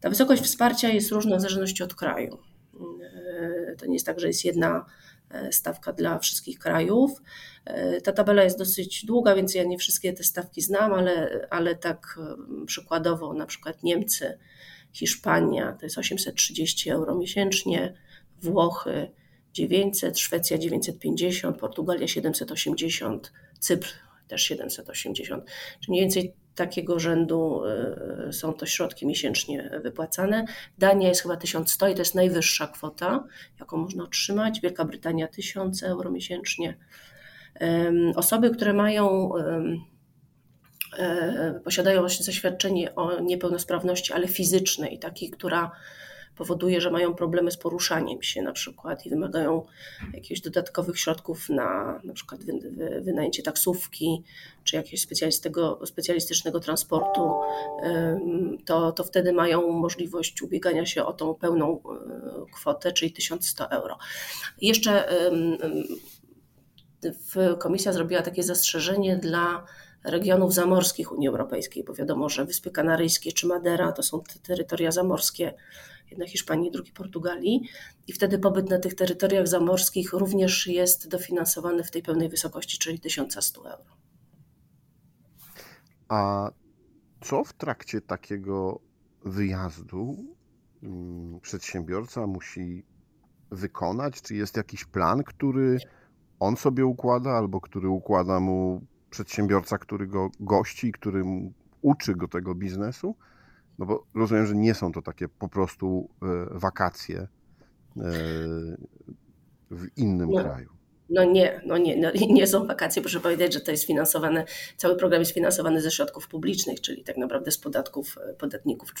Ta 0.00 0.08
wysokość 0.08 0.42
wsparcia 0.42 0.88
jest 0.88 1.12
różna 1.12 1.36
w 1.36 1.40
zależności 1.40 1.82
od 1.82 1.94
kraju. 1.94 2.38
E, 2.80 3.76
to 3.76 3.86
nie 3.86 3.92
jest 3.92 4.06
tak, 4.06 4.20
że 4.20 4.26
jest 4.26 4.44
jedna 4.44 4.86
e, 5.30 5.52
stawka 5.52 5.92
dla 5.92 6.18
wszystkich 6.18 6.58
krajów. 6.58 7.22
E, 7.64 8.00
ta 8.00 8.12
tabela 8.12 8.42
jest 8.42 8.58
dosyć 8.58 9.04
długa, 9.06 9.34
więc 9.34 9.54
ja 9.54 9.64
nie 9.64 9.78
wszystkie 9.78 10.12
te 10.12 10.24
stawki 10.24 10.62
znam, 10.62 10.92
ale, 10.92 11.46
ale 11.50 11.76
tak 11.76 12.18
przykładowo 12.66 13.34
na 13.34 13.46
przykład 13.46 13.82
Niemcy, 13.82 14.38
Hiszpania 14.92 15.72
to 15.72 15.86
jest 15.86 15.98
830 15.98 16.90
euro 16.90 17.14
miesięcznie, 17.14 17.94
Włochy 18.42 19.10
900, 19.52 20.18
Szwecja 20.18 20.58
950, 20.58 21.58
Portugalia 21.58 22.08
780, 22.08 23.32
Cypr 23.58 23.88
też 24.28 24.42
780. 24.42 25.44
Czyli 25.80 25.90
mniej 25.90 26.00
więcej 26.00 26.34
takiego 26.54 26.98
rzędu 26.98 27.62
y, 28.28 28.32
są 28.32 28.52
to 28.52 28.66
środki 28.66 29.06
miesięcznie 29.06 29.80
wypłacane. 29.82 30.44
Dania 30.78 31.08
jest 31.08 31.22
chyba 31.22 31.36
1100 31.36 31.88
i 31.88 31.94
to 31.94 31.98
jest 31.98 32.14
najwyższa 32.14 32.66
kwota, 32.66 33.24
jaką 33.60 33.76
można 33.76 34.04
otrzymać. 34.04 34.60
Wielka 34.60 34.84
Brytania 34.84 35.28
1000 35.28 35.82
euro 35.82 36.10
miesięcznie. 36.10 36.76
Osoby, 38.16 38.50
które 38.50 38.72
mają 38.72 39.32
e, 40.98 41.60
posiadają 41.64 42.00
właśnie 42.00 42.24
zaświadczenie 42.24 42.94
o 42.94 43.20
niepełnosprawności, 43.20 44.12
ale 44.12 44.28
fizycznej, 44.28 44.98
takiej, 44.98 45.30
która 45.30 45.70
powoduje, 46.42 46.80
że 46.80 46.90
mają 46.90 47.14
problemy 47.14 47.50
z 47.50 47.56
poruszaniem 47.56 48.22
się 48.22 48.42
na 48.42 48.52
przykład 48.52 49.06
i 49.06 49.10
wymagają 49.10 49.66
jakichś 50.14 50.40
dodatkowych 50.40 50.98
środków 50.98 51.48
na 51.48 52.00
na 52.04 52.12
przykład 52.12 52.40
wynajęcie 53.00 53.42
taksówki 53.42 54.22
czy 54.64 54.76
jakiegoś 54.76 55.00
specjalistycznego 55.84 56.60
transportu, 56.60 57.30
to, 58.64 58.92
to 58.92 59.04
wtedy 59.04 59.32
mają 59.32 59.72
możliwość 59.72 60.42
ubiegania 60.42 60.86
się 60.86 61.04
o 61.04 61.12
tą 61.12 61.34
pełną 61.34 61.80
e, 61.80 62.52
kwotę, 62.52 62.92
czyli 62.92 63.12
1100 63.12 63.70
euro. 63.70 63.98
Jeszcze 64.60 65.08
komisja 67.58 67.92
zrobiła 67.92 68.22
takie 68.22 68.42
zastrzeżenie 68.42 69.16
dla 69.16 69.64
regionów 70.04 70.54
zamorskich 70.54 71.12
Unii 71.12 71.28
Europejskiej, 71.28 71.84
bo 71.84 71.94
wiadomo, 71.94 72.28
że 72.28 72.44
Wyspy 72.44 72.70
Kanaryjskie 72.70 73.32
czy 73.32 73.46
Madera 73.46 73.92
to 73.92 74.02
są 74.02 74.22
te 74.22 74.38
terytoria 74.38 74.90
zamorskie, 74.90 75.54
jedna 76.10 76.26
Hiszpanii, 76.26 76.70
drugi 76.70 76.92
Portugalii 76.92 77.68
i 78.06 78.12
wtedy 78.12 78.38
pobyt 78.38 78.70
na 78.70 78.78
tych 78.78 78.94
terytoriach 78.94 79.48
zamorskich 79.48 80.12
również 80.12 80.66
jest 80.66 81.08
dofinansowany 81.08 81.84
w 81.84 81.90
tej 81.90 82.02
pełnej 82.02 82.28
wysokości, 82.28 82.78
czyli 82.78 83.00
1100 83.00 83.70
euro. 83.70 83.96
A 86.08 86.50
co 87.20 87.44
w 87.44 87.52
trakcie 87.52 88.00
takiego 88.00 88.80
wyjazdu 89.24 90.16
mm, 90.82 91.40
przedsiębiorca 91.40 92.26
musi 92.26 92.84
wykonać? 93.50 94.22
Czy 94.22 94.34
jest 94.34 94.56
jakiś 94.56 94.84
plan, 94.84 95.24
który 95.24 95.78
on 96.40 96.56
sobie 96.56 96.86
układa, 96.86 97.30
albo 97.30 97.60
który 97.60 97.88
układa 97.88 98.40
mu 98.40 98.86
przedsiębiorca, 99.12 99.78
który 99.78 100.06
go 100.06 100.30
gości, 100.40 100.92
który 100.92 101.22
uczy 101.82 102.14
go 102.14 102.28
tego 102.28 102.54
biznesu? 102.54 103.16
No 103.78 103.86
bo 103.86 104.06
rozumiem, 104.14 104.46
że 104.46 104.54
nie 104.54 104.74
są 104.74 104.92
to 104.92 105.02
takie 105.02 105.28
po 105.28 105.48
prostu 105.48 106.08
e, 106.22 106.58
wakacje 106.58 107.20
e, 107.20 107.28
w 109.70 109.86
innym 109.96 110.30
no. 110.30 110.40
kraju. 110.40 110.70
No 111.12 111.24
nie, 111.24 111.60
no 111.66 111.78
nie, 111.78 111.96
no 111.96 112.10
nie 112.28 112.46
są 112.46 112.66
wakacje. 112.66 113.02
Proszę 113.02 113.20
powiedzieć, 113.20 113.52
że 113.52 113.60
to 113.60 113.70
jest 113.70 113.84
finansowane, 113.84 114.44
cały 114.76 114.96
program 114.96 115.20
jest 115.20 115.32
finansowany 115.32 115.80
ze 115.80 115.90
środków 115.90 116.28
publicznych, 116.28 116.80
czyli 116.80 117.04
tak 117.04 117.16
naprawdę 117.16 117.50
z 117.50 117.58
podatków 117.58 118.18
e, 118.30 118.34
podatników, 118.34 118.94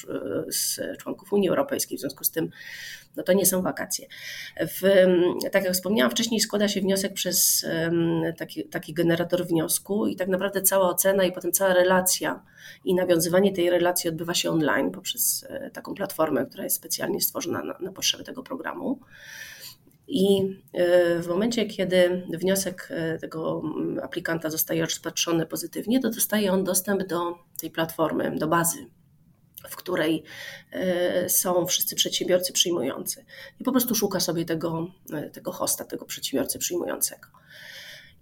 z 0.48 0.80
członków 0.98 1.32
Unii 1.32 1.48
Europejskiej. 1.48 1.98
W 1.98 2.00
związku 2.00 2.24
z 2.24 2.30
tym, 2.30 2.50
no 3.16 3.22
to 3.22 3.32
nie 3.32 3.46
są 3.46 3.62
wakacje. 3.62 4.06
W, 4.60 4.82
tak 5.52 5.64
jak 5.64 5.74
wspomniałam 5.74 6.10
wcześniej, 6.10 6.40
składa 6.40 6.68
się 6.68 6.80
wniosek 6.80 7.12
przez 7.12 7.66
taki, 8.36 8.64
taki 8.64 8.94
generator 8.94 9.46
wniosku 9.46 10.06
i 10.06 10.16
tak 10.16 10.28
naprawdę 10.28 10.62
cała 10.62 10.90
ocena 10.90 11.24
i 11.24 11.32
potem 11.32 11.52
cała 11.52 11.74
relacja 11.74 12.42
i 12.84 12.94
nawiązywanie 12.94 13.52
tej 13.52 13.70
relacji 13.70 14.10
odbywa 14.10 14.34
się 14.34 14.50
online 14.50 14.90
poprzez 14.90 15.46
e, 15.48 15.70
taką 15.70 15.94
platformę, 15.94 16.46
która 16.46 16.64
jest 16.64 16.76
specjalnie 16.76 17.20
stworzona 17.20 17.62
na, 17.62 17.78
na 17.80 17.92
potrzeby 17.92 18.24
tego 18.24 18.42
programu. 18.42 19.00
I 20.14 20.56
e, 20.72 21.22
w 21.22 21.26
momencie, 21.26 21.66
kiedy 21.66 22.26
wniosek 22.38 22.88
e, 22.90 23.18
tego 23.18 23.62
aplikanta 24.02 24.50
zostaje 24.50 24.82
rozpatrzony 24.82 25.46
pozytywnie, 25.46 26.00
to 26.00 26.10
dostaje 26.10 26.52
on 26.52 26.64
dostęp 26.64 27.06
do 27.06 27.38
tej 27.60 27.70
platformy, 27.70 28.36
do 28.38 28.46
bazy, 28.46 28.86
w 29.68 29.76
której 29.76 30.22
e, 30.72 31.28
są 31.28 31.66
wszyscy 31.66 31.96
przedsiębiorcy 31.96 32.52
przyjmujący. 32.52 33.24
I 33.60 33.64
po 33.64 33.72
prostu 33.72 33.94
szuka 33.94 34.20
sobie 34.20 34.44
tego, 34.44 34.86
tego 35.32 35.52
hosta, 35.52 35.84
tego 35.84 36.04
przedsiębiorcy 36.04 36.58
przyjmującego. 36.58 37.28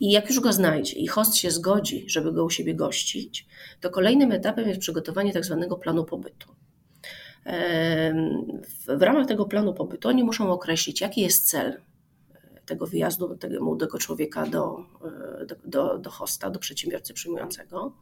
I 0.01 0.11
jak 0.11 0.29
już 0.29 0.41
go 0.41 0.53
znajdzie 0.53 0.97
i 0.97 1.07
host 1.07 1.37
się 1.37 1.51
zgodzi, 1.51 2.05
żeby 2.09 2.33
go 2.33 2.45
u 2.45 2.51
siebie 2.51 2.75
gościć, 2.75 3.47
to 3.81 3.91
kolejnym 3.91 4.33
etapem 4.33 4.69
jest 4.69 4.81
przygotowanie 4.81 5.33
tak 5.33 5.45
zwanego 5.45 5.77
planu 5.77 6.05
pobytu. 6.05 6.60
W 8.87 9.03
ramach 9.03 9.27
tego 9.27 9.45
planu 9.45 9.75
pobytu 9.75 10.09
oni 10.09 10.25
muszą 10.25 10.53
określić, 10.53 11.01
jaki 11.01 11.21
jest 11.21 11.49
cel 11.49 11.69
e, 11.69 12.61
tego 12.67 12.87
wyjazdu 12.87 13.37
tego 13.37 13.65
młodego 13.65 13.99
człowieka 13.99 14.47
do, 14.47 14.85
e, 15.41 15.47
do, 15.47 15.57
do, 15.65 15.99
do 15.99 16.11
hosta, 16.11 16.51
do 16.51 16.59
przedsiębiorcy 16.59 17.15
przyjmującego. 17.15 17.93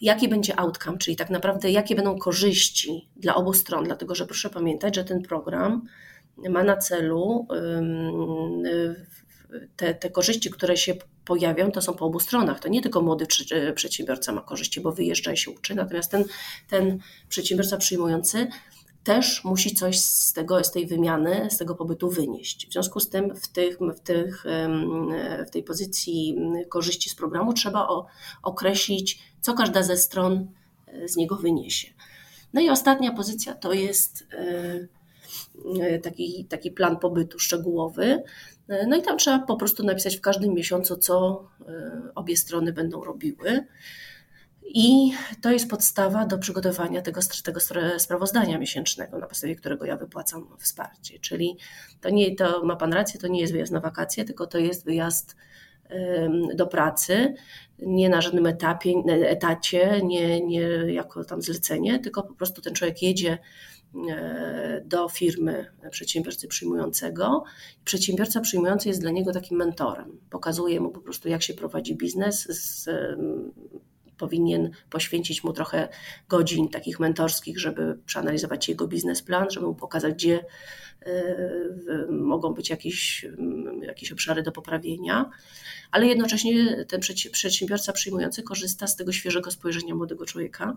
Jaki 0.00 0.28
będzie 0.28 0.60
outcome, 0.60 0.98
czyli 0.98 1.16
tak 1.16 1.30
naprawdę 1.30 1.70
jakie 1.70 1.94
będą 1.94 2.18
korzyści 2.18 3.08
dla 3.16 3.34
obu 3.34 3.52
stron, 3.52 3.84
dlatego 3.84 4.14
że 4.14 4.26
proszę 4.26 4.50
pamiętać, 4.50 4.94
że 4.96 5.04
ten 5.04 5.22
program 5.22 5.82
ma 6.48 6.64
na 6.64 6.76
celu 6.76 7.46
te, 9.76 9.94
te 9.94 10.10
korzyści, 10.10 10.50
które 10.50 10.76
się 10.76 10.94
pojawią, 11.24 11.70
to 11.70 11.82
są 11.82 11.94
po 11.94 12.04
obu 12.04 12.20
stronach. 12.20 12.60
To 12.60 12.68
nie 12.68 12.82
tylko 12.82 13.02
młody 13.02 13.26
e, 13.50 13.72
przedsiębiorca 13.72 14.32
ma 14.32 14.40
korzyści, 14.40 14.80
bo 14.80 14.92
wyjeżdża 14.92 15.32
i 15.32 15.36
się 15.36 15.50
uczy, 15.50 15.74
natomiast 15.74 16.10
ten, 16.10 16.24
ten 16.68 16.98
przedsiębiorca 17.28 17.76
przyjmujący 17.76 18.46
też 19.04 19.44
musi 19.44 19.74
coś 19.74 20.00
z, 20.00 20.32
tego, 20.32 20.64
z 20.64 20.72
tej 20.72 20.86
wymiany, 20.86 21.48
z 21.50 21.58
tego 21.58 21.74
pobytu 21.74 22.10
wynieść. 22.10 22.68
W 22.68 22.72
związku 22.72 23.00
z 23.00 23.08
tym 23.08 23.36
w, 23.36 23.48
tych, 23.48 23.78
w, 23.96 24.00
tych, 24.00 24.44
w 25.46 25.50
tej 25.50 25.62
pozycji 25.62 26.36
korzyści 26.68 27.10
z 27.10 27.14
programu 27.14 27.52
trzeba 27.52 27.88
o, 27.88 28.06
określić, 28.42 29.22
co 29.40 29.54
każda 29.54 29.82
ze 29.82 29.96
stron 29.96 30.46
e, 30.86 31.08
z 31.08 31.16
niego 31.16 31.36
wyniesie. 31.36 31.88
No 32.52 32.60
i 32.60 32.70
ostatnia 32.70 33.12
pozycja 33.12 33.54
to 33.54 33.72
jest 33.72 34.26
e, 34.32 34.86
taki, 36.02 36.44
taki 36.44 36.70
plan 36.70 36.98
pobytu 36.98 37.38
szczegółowy, 37.38 38.22
no 38.86 38.96
i 38.96 39.02
tam 39.02 39.18
trzeba 39.18 39.38
po 39.38 39.56
prostu 39.56 39.84
napisać 39.84 40.16
w 40.16 40.20
każdym 40.20 40.54
miesiącu, 40.54 40.96
co 40.96 41.46
e, 41.68 42.02
obie 42.14 42.36
strony 42.36 42.72
będą 42.72 43.04
robiły. 43.04 43.66
I 44.68 45.12
to 45.42 45.50
jest 45.50 45.70
podstawa 45.70 46.26
do 46.26 46.38
przygotowania 46.38 47.02
tego, 47.02 47.20
tego 47.44 47.60
sprawozdania 47.98 48.58
miesięcznego, 48.58 49.18
na 49.18 49.26
podstawie 49.26 49.56
którego 49.56 49.84
ja 49.84 49.96
wypłacam 49.96 50.46
wsparcie. 50.58 51.18
Czyli 51.18 51.56
to 52.00 52.10
nie, 52.10 52.36
to 52.36 52.64
ma 52.64 52.76
Pan 52.76 52.92
rację, 52.92 53.20
to 53.20 53.28
nie 53.28 53.40
jest 53.40 53.52
wyjazd 53.52 53.72
na 53.72 53.80
wakacje, 53.80 54.24
tylko 54.24 54.46
to 54.46 54.58
jest 54.58 54.84
wyjazd 54.84 55.36
do 56.54 56.66
pracy, 56.66 57.34
nie 57.78 58.08
na 58.08 58.20
żadnym 58.20 58.46
etapie, 58.46 58.92
etacie, 59.08 60.00
nie, 60.04 60.40
nie 60.40 60.60
jako 60.92 61.24
tam 61.24 61.42
zlecenie, 61.42 61.98
tylko 61.98 62.22
po 62.22 62.34
prostu 62.34 62.62
ten 62.62 62.74
człowiek 62.74 63.02
jedzie 63.02 63.38
E, 63.38 63.38
do 64.84 65.08
firmy 65.08 65.66
przedsiębiorcy 65.90 66.48
przyjmującego. 66.48 67.44
Przedsiębiorca 67.84 68.40
przyjmujący 68.40 68.88
jest 68.88 69.00
dla 69.00 69.10
niego 69.10 69.32
takim 69.32 69.58
mentorem. 69.58 70.20
Pokazuje 70.30 70.80
mu 70.80 70.90
po 70.90 71.00
prostu, 71.00 71.28
jak 71.28 71.42
się 71.42 71.54
prowadzi 71.54 71.96
biznes. 71.96 72.44
Z, 72.44 72.88
powinien 74.18 74.70
poświęcić 74.90 75.44
mu 75.44 75.52
trochę 75.52 75.88
godzin 76.28 76.68
takich 76.68 77.00
mentorskich, 77.00 77.58
żeby 77.58 77.98
przeanalizować 78.06 78.68
jego 78.68 78.88
biznesplan, 78.88 79.50
żeby 79.50 79.66
mu 79.66 79.74
pokazać, 79.74 80.14
gdzie 80.14 80.44
e, 81.02 82.06
mogą 82.10 82.54
być 82.54 82.70
jakieś, 82.70 83.26
jakieś 83.82 84.12
obszary 84.12 84.42
do 84.42 84.52
poprawienia, 84.52 85.30
ale 85.90 86.06
jednocześnie 86.06 86.84
ten 86.88 87.00
przedsiębiorca 87.32 87.92
przyjmujący 87.92 88.42
korzysta 88.42 88.86
z 88.86 88.96
tego 88.96 89.12
świeżego 89.12 89.50
spojrzenia 89.50 89.94
młodego 89.94 90.26
człowieka, 90.26 90.76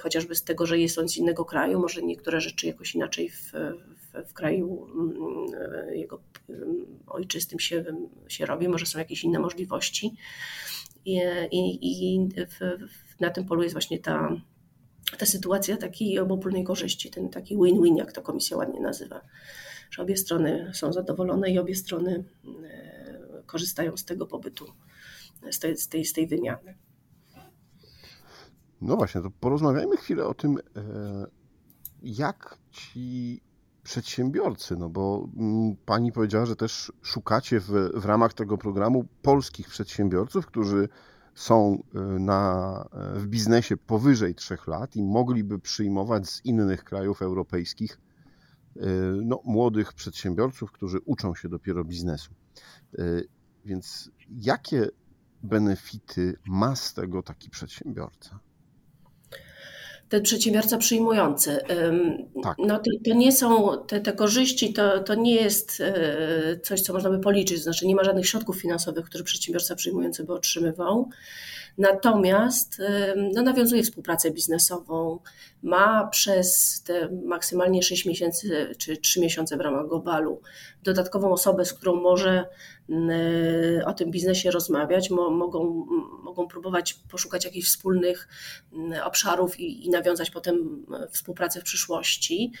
chociażby 0.00 0.34
z 0.34 0.44
tego, 0.44 0.66
że 0.66 0.78
jest 0.78 0.98
on 0.98 1.08
z 1.08 1.16
innego 1.16 1.44
kraju, 1.44 1.80
może 1.80 2.02
niektóre 2.02 2.40
rzeczy 2.40 2.66
jakoś 2.66 2.94
inaczej 2.94 3.30
w, 3.30 3.52
w, 3.52 4.28
w 4.28 4.32
kraju 4.32 4.86
mm, 4.94 5.96
jego 5.96 6.20
mm, 6.48 6.86
ojczystym 7.06 7.60
się, 7.60 7.84
się 8.28 8.46
robi, 8.46 8.68
może 8.68 8.86
są 8.86 8.98
jakieś 8.98 9.24
inne 9.24 9.38
możliwości. 9.38 10.16
I, 11.04 11.20
i, 11.50 12.14
i 12.14 12.28
w, 12.28 12.78
na 13.20 13.30
tym 13.30 13.44
polu 13.44 13.62
jest 13.62 13.74
właśnie 13.74 13.98
ta, 13.98 14.36
ta 15.18 15.26
sytuacja 15.26 15.76
takiej 15.76 16.18
obopólnej 16.18 16.64
korzyści, 16.64 17.10
ten 17.10 17.28
taki 17.28 17.56
win-win, 17.56 17.96
jak 17.96 18.12
to 18.12 18.22
komisja 18.22 18.56
ładnie 18.56 18.80
nazywa, 18.80 19.20
że 19.90 20.02
obie 20.02 20.16
strony 20.16 20.70
są 20.74 20.92
zadowolone 20.92 21.50
i 21.50 21.58
obie 21.58 21.74
strony 21.74 22.24
e, 22.64 23.42
korzystają 23.46 23.96
z 23.96 24.04
tego 24.04 24.26
pobytu, 24.26 24.72
z 25.50 25.58
tej, 25.58 25.76
z 25.76 25.88
tej, 25.88 26.04
z 26.04 26.12
tej 26.12 26.26
wymiany. 26.26 26.74
No 28.80 28.96
właśnie, 28.96 29.20
to 29.20 29.30
porozmawiajmy 29.30 29.96
chwilę 29.96 30.26
o 30.26 30.34
tym, 30.34 30.58
e, 30.58 30.60
jak 32.02 32.58
ci 32.70 33.40
przedsiębiorcy, 33.82 34.76
no 34.76 34.88
bo 34.88 35.28
pani 35.86 36.12
powiedziała, 36.12 36.46
że 36.46 36.56
też 36.56 36.92
szukacie 37.02 37.60
w, 37.60 37.70
w 37.94 38.04
ramach 38.04 38.34
tego 38.34 38.58
programu 38.58 39.04
polskich 39.22 39.68
przedsiębiorców, 39.68 40.46
którzy 40.46 40.88
są 41.34 41.82
e, 41.94 41.98
na, 42.00 42.88
e, 42.92 43.18
w 43.18 43.26
biznesie 43.26 43.76
powyżej 43.76 44.34
trzech 44.34 44.66
lat 44.66 44.96
i 44.96 45.02
mogliby 45.02 45.58
przyjmować 45.58 46.28
z 46.28 46.44
innych 46.44 46.84
krajów 46.84 47.22
europejskich 47.22 48.00
no, 49.24 49.40
młodych 49.44 49.92
przedsiębiorców, 49.92 50.72
którzy 50.72 50.98
uczą 51.04 51.34
się 51.34 51.48
dopiero 51.48 51.84
biznesu. 51.84 52.34
Więc 53.64 54.10
jakie 54.30 54.88
benefity 55.42 56.36
ma 56.46 56.76
z 56.76 56.94
tego 56.94 57.22
taki 57.22 57.50
przedsiębiorca? 57.50 58.40
Ten 60.08 60.22
przedsiębiorca 60.22 60.78
przyjmujący. 60.78 61.60
Tak. 62.42 62.56
No 62.58 62.78
to, 62.78 62.90
to, 63.04 63.14
nie 63.14 63.32
są 63.32 63.78
te, 63.86 64.00
te 64.00 64.12
korzyści, 64.12 64.72
to, 64.72 64.98
to 65.00 65.14
nie 65.14 65.34
jest 65.34 65.80
e, 65.80 66.60
coś, 66.62 66.80
co 66.80 66.92
można 66.92 67.10
by 67.10 67.18
policzyć, 67.18 67.62
znaczy 67.62 67.86
nie 67.86 67.94
ma 67.94 68.04
żadnych 68.04 68.28
środków 68.28 68.60
finansowych, 68.60 69.04
które 69.04 69.24
przedsiębiorca 69.24 69.74
przyjmujący 69.74 70.24
by 70.24 70.32
otrzymywał. 70.32 71.10
Natomiast 71.78 72.82
no, 73.34 73.42
nawiązuje 73.42 73.82
współpracę 73.82 74.30
biznesową, 74.30 75.18
ma 75.62 76.06
przez 76.06 76.82
te 76.82 77.08
maksymalnie 77.26 77.82
6 77.82 78.06
miesięcy 78.06 78.74
czy 78.78 78.96
3 78.96 79.20
miesiące 79.20 79.56
w 79.56 79.60
ramach 79.60 79.88
globalu 79.88 80.40
dodatkową 80.82 81.32
osobę, 81.32 81.64
z 81.64 81.72
którą 81.72 81.94
może 81.94 82.46
o 83.86 83.92
tym 83.92 84.10
biznesie 84.10 84.50
rozmawiać, 84.50 85.10
mogą, 85.10 85.86
mogą 86.22 86.46
próbować 86.46 86.94
poszukać 86.94 87.44
jakichś 87.44 87.68
wspólnych 87.68 88.28
obszarów 89.04 89.60
i, 89.60 89.86
i 89.86 89.90
nawiązać 89.90 90.30
potem 90.30 90.86
współpracę 91.10 91.60
w 91.60 91.64
przyszłości. 91.64 92.52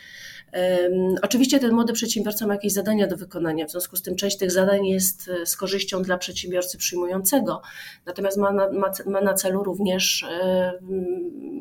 Oczywiście 1.22 1.60
ten 1.60 1.74
młody 1.74 1.92
przedsiębiorca 1.92 2.46
ma 2.46 2.54
jakieś 2.54 2.72
zadania 2.72 3.06
do 3.06 3.16
wykonania, 3.16 3.66
w 3.66 3.70
związku 3.70 3.96
z 3.96 4.02
tym 4.02 4.16
część 4.16 4.36
tych 4.36 4.50
zadań 4.50 4.86
jest 4.86 5.28
e, 5.28 5.46
z 5.46 5.56
korzyścią 5.56 6.02
dla 6.02 6.18
przedsiębiorcy 6.18 6.78
przyjmującego, 6.78 7.62
natomiast 8.06 8.38
ma 8.38 8.52
na, 8.52 8.70
ma, 8.72 8.90
ma 9.06 9.20
na 9.20 9.34
celu 9.34 9.64
również 9.64 10.26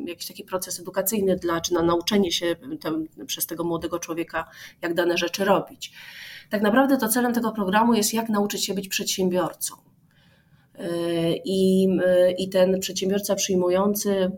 jakiś 0.06 0.28
taki 0.28 0.44
proces 0.44 0.80
edukacyjny 0.80 1.36
dla, 1.36 1.62
czy 1.62 1.74
na 1.74 1.82
nauczenie 1.82 2.32
się 2.32 2.56
tem, 2.82 3.08
przez 3.28 3.46
tego 3.46 3.64
młodego 3.64 4.00
człowieka, 4.00 4.50
jak 4.82 4.94
dane 4.94 5.18
rzeczy 5.18 5.46
robić. 5.46 5.94
Tak 6.50 6.62
naprawdę 6.62 6.98
to 6.98 7.08
celem 7.08 7.34
tego 7.34 7.52
programu 7.52 7.94
jest, 7.94 8.14
jak 8.14 8.30
nauczyć 8.30 8.66
się 8.66 8.74
być 8.74 8.88
przedsiębiorcą. 8.88 9.76
E, 10.76 10.88
I, 11.46 11.88
e, 12.06 12.32
I 12.32 12.50
ten 12.50 12.80
przedsiębiorca 12.80 13.36
przyjmujący, 13.36 14.32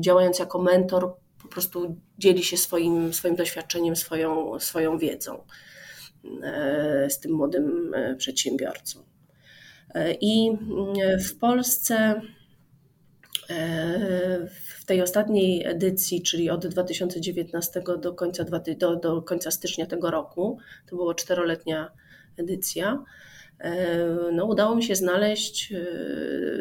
działając 0.00 0.38
jako 0.38 0.62
mentor, 0.62 1.14
prostu 1.54 2.00
dzieli 2.18 2.42
się 2.42 2.56
swoim, 2.56 3.14
swoim 3.14 3.36
doświadczeniem, 3.36 3.96
swoją, 3.96 4.60
swoją 4.60 4.98
wiedzą 4.98 5.44
e, 6.42 7.06
z 7.10 7.20
tym 7.20 7.32
młodym 7.32 7.94
przedsiębiorcą. 8.18 9.04
I 10.20 10.50
w 11.28 11.38
Polsce 11.38 12.20
w 14.78 14.84
tej 14.86 15.02
ostatniej 15.02 15.66
edycji, 15.66 16.22
czyli 16.22 16.50
od 16.50 16.66
2019 16.66 17.82
do 18.00 18.14
końca, 18.14 18.44
do, 18.78 18.96
do 18.96 19.22
końca 19.22 19.50
stycznia 19.50 19.86
tego 19.86 20.10
roku, 20.10 20.58
to 20.86 20.96
była 20.96 21.14
czteroletnia 21.14 21.90
edycja, 22.36 23.04
no, 24.32 24.44
udało 24.44 24.76
mi 24.76 24.82
się 24.82 24.96
znaleźć 24.96 25.72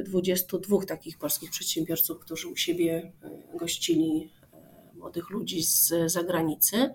22 0.05 0.85
takich 0.85 1.17
polskich 1.17 1.51
przedsiębiorców, 1.51 2.19
którzy 2.19 2.47
u 2.47 2.55
siebie 2.55 3.11
gościli 3.59 4.31
młodych 5.03 5.29
ludzi 5.29 5.63
z 5.63 5.93
zagranicy. 6.05 6.89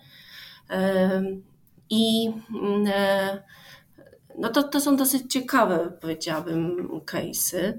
I 1.91 2.31
no 4.39 4.49
to, 4.49 4.63
to 4.63 4.81
są 4.81 4.97
dosyć 4.97 5.33
ciekawe, 5.33 5.93
powiedziałabym, 6.01 6.89
case'y. 7.07 7.79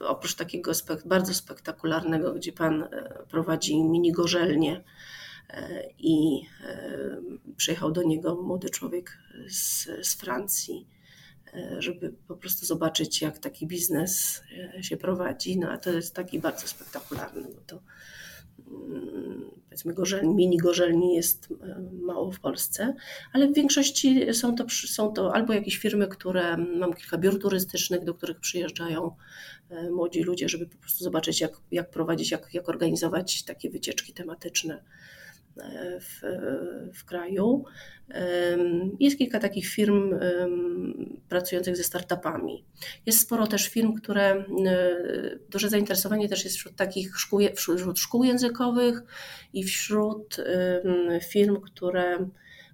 Oprócz 0.00 0.34
takiego 0.34 0.74
spek 0.74 1.06
bardzo 1.06 1.34
spektakularnego, 1.34 2.34
gdzie 2.34 2.52
pan 2.52 2.88
prowadzi 3.28 3.84
mini 3.84 4.12
gorzelnię 4.12 4.84
i 5.98 6.42
przyjechał 7.56 7.92
do 7.92 8.02
niego 8.02 8.42
młody 8.42 8.70
człowiek 8.70 9.18
z, 9.48 9.88
z 10.02 10.14
Francji, 10.14 10.86
żeby 11.78 12.14
po 12.28 12.36
prostu 12.36 12.66
zobaczyć, 12.66 13.22
jak 13.22 13.38
taki 13.38 13.66
biznes 13.66 14.42
się 14.80 14.96
prowadzi. 14.96 15.58
No 15.58 15.70
a 15.70 15.78
to 15.78 15.90
jest 15.90 16.14
taki 16.14 16.38
bardzo 16.38 16.68
spektakularny, 16.68 17.42
bo 17.54 17.60
to 17.66 17.82
powiedzmy 19.64 19.94
gorzelni, 19.94 20.34
mini 20.34 20.56
gorzelni 20.56 21.14
jest 21.14 21.48
e, 21.62 21.80
mało 21.92 22.32
w 22.32 22.40
Polsce, 22.40 22.94
ale 23.32 23.48
w 23.48 23.54
większości 23.54 24.34
są 24.34 24.54
to, 24.54 24.64
są 24.68 25.12
to 25.12 25.34
albo 25.34 25.52
jakieś 25.52 25.76
firmy, 25.78 26.08
które, 26.08 26.56
mam 26.56 26.94
kilka 26.94 27.18
biur 27.18 27.40
turystycznych, 27.40 28.04
do 28.04 28.14
których 28.14 28.40
przyjeżdżają 28.40 29.16
e, 29.70 29.90
młodzi 29.90 30.22
ludzie, 30.22 30.48
żeby 30.48 30.66
po 30.66 30.78
prostu 30.78 31.04
zobaczyć 31.04 31.40
jak, 31.40 31.52
jak 31.70 31.90
prowadzić, 31.90 32.30
jak, 32.30 32.54
jak 32.54 32.68
organizować 32.68 33.44
takie 33.44 33.70
wycieczki 33.70 34.12
tematyczne 34.12 34.82
w, 36.00 36.20
w 36.94 37.04
kraju. 37.04 37.64
Jest 39.00 39.18
kilka 39.18 39.38
takich 39.38 39.66
firm 39.66 40.14
pracujących 41.28 41.76
ze 41.76 41.84
startupami. 41.84 42.64
Jest 43.06 43.20
sporo 43.20 43.46
też 43.46 43.68
firm, 43.68 43.94
które 43.94 44.44
duże 45.50 45.68
zainteresowanie 45.68 46.28
też 46.28 46.44
jest 46.44 46.56
wśród 46.56 46.76
takich 46.76 47.18
szkół, 47.18 47.40
wśród 47.56 47.98
szkół 47.98 48.24
językowych 48.24 49.02
i 49.52 49.64
wśród 49.64 50.36
firm, 51.28 51.60
które 51.60 52.18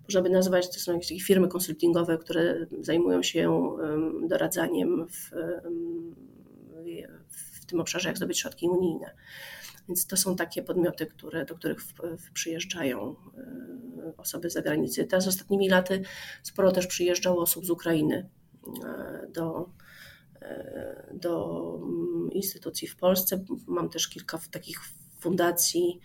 można 0.09 0.23
by 0.23 0.31
nazwać, 0.31 0.69
to 0.69 0.81
są 0.81 0.93
jakieś 0.93 1.09
takie 1.09 1.21
firmy 1.21 1.49
konsultingowe, 1.49 2.19
które 2.19 2.67
zajmują 2.81 3.23
się 3.23 3.77
doradzaniem 4.29 5.07
w, 5.09 5.31
w 7.31 7.67
tym 7.67 7.81
obszarze, 7.81 8.09
jak 8.09 8.17
zdobyć 8.17 8.41
środki 8.41 8.69
unijne. 8.69 9.11
Więc 9.89 10.07
to 10.07 10.17
są 10.17 10.37
takie 10.37 10.63
podmioty, 10.63 11.07
które, 11.07 11.45
do 11.45 11.55
których 11.55 11.83
w, 11.83 11.95
w 12.19 12.33
przyjeżdżają 12.33 13.17
e, 13.39 14.13
osoby 14.17 14.51
z 14.51 14.53
zagranicy. 14.53 15.05
Teraz 15.05 15.29
ostatnimi 15.29 15.69
laty 15.69 16.03
sporo 16.43 16.73
też 16.73 16.87
przyjeżdżało 16.87 17.43
osób 17.43 17.67
z 17.67 17.71
Ukrainy 17.71 18.29
e, 18.85 19.27
do, 19.33 19.71
e, 20.43 21.15
do 21.15 21.61
mm, 21.83 22.33
instytucji 22.33 22.89
w 22.89 22.97
Polsce. 22.97 23.45
Mam 23.67 23.89
też 23.89 24.09
kilka 24.09 24.39
takich 24.51 24.81
fundacji 25.21 26.01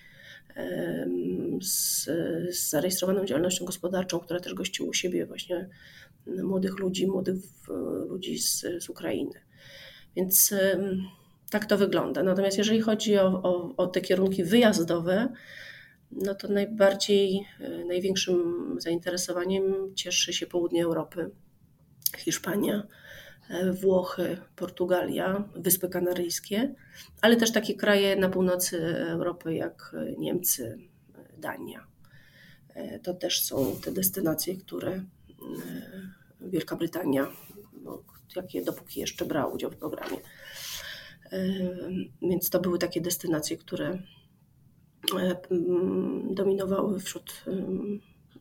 z, 1.62 2.04
z 2.56 2.70
zarejestrowaną 2.70 3.26
działalnością 3.26 3.66
gospodarczą, 3.66 4.20
która 4.20 4.40
też 4.40 4.54
gościła 4.54 4.90
u 4.90 4.94
siebie 4.94 5.26
właśnie 5.26 5.70
młodych 6.28 6.80
ludzi, 6.80 7.08
młodych 7.08 7.36
ludzi 8.10 8.40
z, 8.40 8.66
z 8.80 8.90
Ukrainy. 8.90 9.42
Więc 10.16 10.54
tak 11.52 11.66
to 11.66 11.78
wygląda. 11.78 12.24
Natomiast 12.24 12.58
jeżeli 12.58 12.82
chodzi 12.82 13.18
o, 13.18 13.26
o, 13.44 13.76
o 13.78 13.88
te 13.88 14.02
kierunki 14.02 14.44
wyjazdowe, 14.44 15.34
no 16.12 16.36
to 16.36 16.48
najbardziej, 16.48 17.48
e, 17.60 17.86
największym 17.86 18.76
zainteresowaniem 18.80 19.96
cieszy 19.96 20.34
się 20.34 20.48
południe 20.48 20.84
Europy, 20.84 21.32
Hiszpania, 22.18 22.88
e, 23.50 23.74
Włochy, 23.74 24.38
Portugalia, 24.56 25.44
Wyspy 25.56 25.90
Kanaryjskie, 25.90 26.76
ale 27.22 27.36
też 27.36 27.52
takie 27.52 27.76
kraje 27.76 28.16
na 28.16 28.30
północy 28.30 28.96
Europy 29.10 29.54
jak 29.54 29.96
Niemcy, 30.18 30.78
Dania. 31.38 31.88
E, 32.74 33.00
to 33.00 33.14
też 33.14 33.42
są 33.44 33.76
te 33.84 33.92
destynacje, 33.92 34.56
które 34.56 35.04
Wielka 36.42 36.76
Brytania, 36.76 37.28
no, 37.84 38.04
jakie 38.36 38.64
dopóki 38.64 39.00
jeszcze 39.00 39.26
brała 39.26 39.54
udział 39.54 39.72
w 39.72 39.76
programie, 39.76 40.18
więc 42.22 42.50
to 42.50 42.60
były 42.60 42.80
takie 42.80 43.02
destynacje, 43.02 43.58
które 43.58 44.00
dominowały 46.32 47.00
wśród 47.00 47.44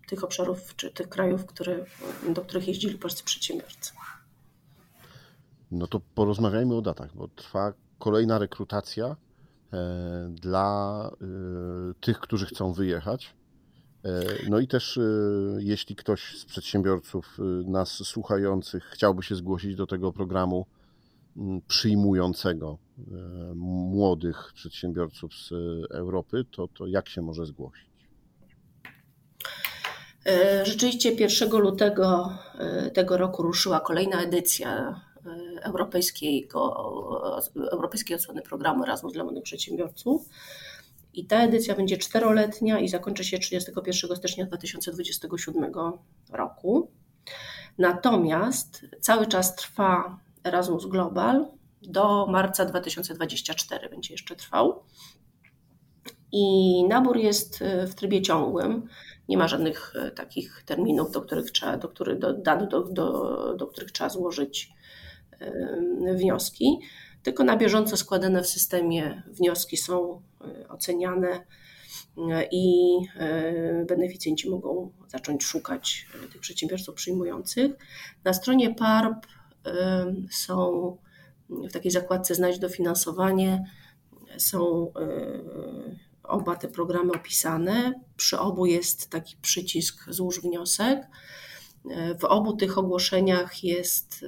tych 0.08 0.24
obszarów 0.24 0.76
czy 0.76 0.90
tych 0.90 1.08
krajów, 1.08 1.46
które, 1.46 1.84
do 2.34 2.42
których 2.42 2.68
jeździli 2.68 2.98
polscy 2.98 3.24
przedsiębiorcy. 3.24 3.92
No 5.70 5.86
to 5.86 6.00
porozmawiajmy 6.14 6.74
o 6.74 6.82
datach, 6.82 7.16
bo 7.16 7.28
trwa 7.28 7.72
kolejna 7.98 8.38
rekrutacja 8.38 9.16
e, 9.72 10.28
dla 10.40 11.10
e, 11.12 11.26
tych, 12.00 12.18
którzy 12.18 12.46
chcą 12.46 12.72
wyjechać. 12.72 13.34
E, 14.04 14.22
no 14.48 14.58
i 14.58 14.68
też, 14.68 14.98
jeśli 15.58 15.96
ktoś 15.96 16.38
z 16.38 16.44
przedsiębiorców 16.44 17.38
nas 17.64 17.88
słuchających 17.88 18.84
chciałby 18.84 19.22
się 19.22 19.34
zgłosić 19.34 19.76
do 19.76 19.86
tego 19.86 20.12
programu, 20.12 20.66
przyjmującego 21.68 22.78
e, 22.98 23.02
młodych 23.54 24.52
przedsiębiorców 24.54 25.34
z 25.34 25.50
Europy, 25.92 26.44
to, 26.50 26.68
to 26.68 26.86
jak 26.86 27.08
się 27.08 27.22
może 27.22 27.46
zgłosić? 27.46 27.90
E, 30.26 30.66
rzeczywiście 30.66 31.12
1 31.12 31.50
lutego 31.50 32.32
e, 32.58 32.90
tego 32.90 33.16
roku 33.16 33.42
ruszyła 33.42 33.80
kolejna 33.80 34.22
edycja 34.22 35.00
europejskiego, 35.62 36.74
europejskiej 37.72 38.16
odsłony 38.16 38.42
programu 38.42 38.82
Erasmus 38.84 39.12
dla 39.12 39.24
młodych 39.24 39.42
przedsiębiorców. 39.42 40.28
I 41.14 41.26
ta 41.26 41.42
edycja 41.42 41.74
będzie 41.74 41.98
czteroletnia 41.98 42.78
i 42.78 42.88
zakończy 42.88 43.24
się 43.24 43.38
31 43.38 44.16
stycznia 44.16 44.46
2027 44.46 45.72
roku. 46.32 46.90
Natomiast 47.78 48.86
cały 49.00 49.26
czas 49.26 49.56
trwa 49.56 50.18
Erasmus 50.44 50.86
Global 50.86 51.48
do 51.82 52.26
marca 52.26 52.64
2024 52.64 53.88
będzie 53.88 54.14
jeszcze 54.14 54.36
trwał. 54.36 54.82
I 56.32 56.84
nabór 56.88 57.16
jest 57.16 57.62
e, 57.62 57.86
w 57.86 57.94
trybie 57.94 58.22
ciągłym. 58.22 58.88
Nie 59.28 59.38
ma 59.38 59.48
żadnych 59.48 59.92
e, 59.96 60.10
takich 60.10 60.62
terminów, 60.66 61.10
do 61.10 61.22
których 61.22 61.50
trzeba, 61.50 61.76
do 61.76 61.88
których, 61.88 62.18
do, 62.18 62.32
do, 62.32 62.82
do, 62.82 63.54
do 63.54 63.66
których 63.66 63.92
trzeba 63.92 64.10
złożyć 64.10 64.72
wnioski. 66.14 66.78
tylko 67.22 67.44
na 67.44 67.56
bieżąco 67.56 67.96
składane 67.96 68.42
w 68.42 68.46
systemie 68.46 69.22
wnioski 69.26 69.76
są 69.76 70.22
oceniane 70.68 71.46
i 72.52 72.96
beneficjenci 73.88 74.50
mogą 74.50 74.92
zacząć 75.06 75.44
szukać 75.44 76.06
tych 76.32 76.40
przedsiębiorców 76.40 76.94
przyjmujących. 76.94 77.72
Na 78.24 78.32
stronie 78.32 78.74
PARP 78.74 79.26
są 80.30 80.96
w 81.48 81.72
takiej 81.72 81.90
zakładce 81.90 82.34
Znajdź 82.34 82.58
dofinansowanie 82.58 83.64
są 84.36 84.92
oba 86.22 86.56
te 86.56 86.68
programy 86.68 87.12
opisane. 87.12 88.00
Przy 88.16 88.38
obu 88.38 88.66
jest 88.66 89.10
taki 89.10 89.36
przycisk 89.42 90.04
Złóż 90.08 90.40
wniosek. 90.40 91.06
W 92.20 92.24
obu 92.24 92.56
tych 92.56 92.78
ogłoszeniach 92.78 93.64
jest 93.64 94.24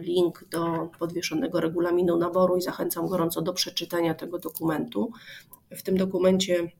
link 0.00 0.44
do 0.50 0.90
podwieszonego 0.98 1.60
regulaminu 1.60 2.16
naboru 2.16 2.56
i 2.56 2.62
zachęcam 2.62 3.08
gorąco 3.08 3.42
do 3.42 3.52
przeczytania 3.52 4.14
tego 4.14 4.38
dokumentu. 4.38 5.12
W 5.70 5.82
tym 5.82 5.96
dokumencie 5.96 6.72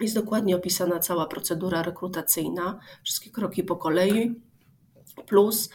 jest 0.00 0.14
dokładnie 0.14 0.56
opisana 0.56 0.98
cała 0.98 1.26
procedura 1.26 1.82
rekrutacyjna, 1.82 2.78
wszystkie 3.04 3.30
kroki 3.30 3.62
po 3.62 3.76
kolei, 3.76 4.40
plus 5.26 5.70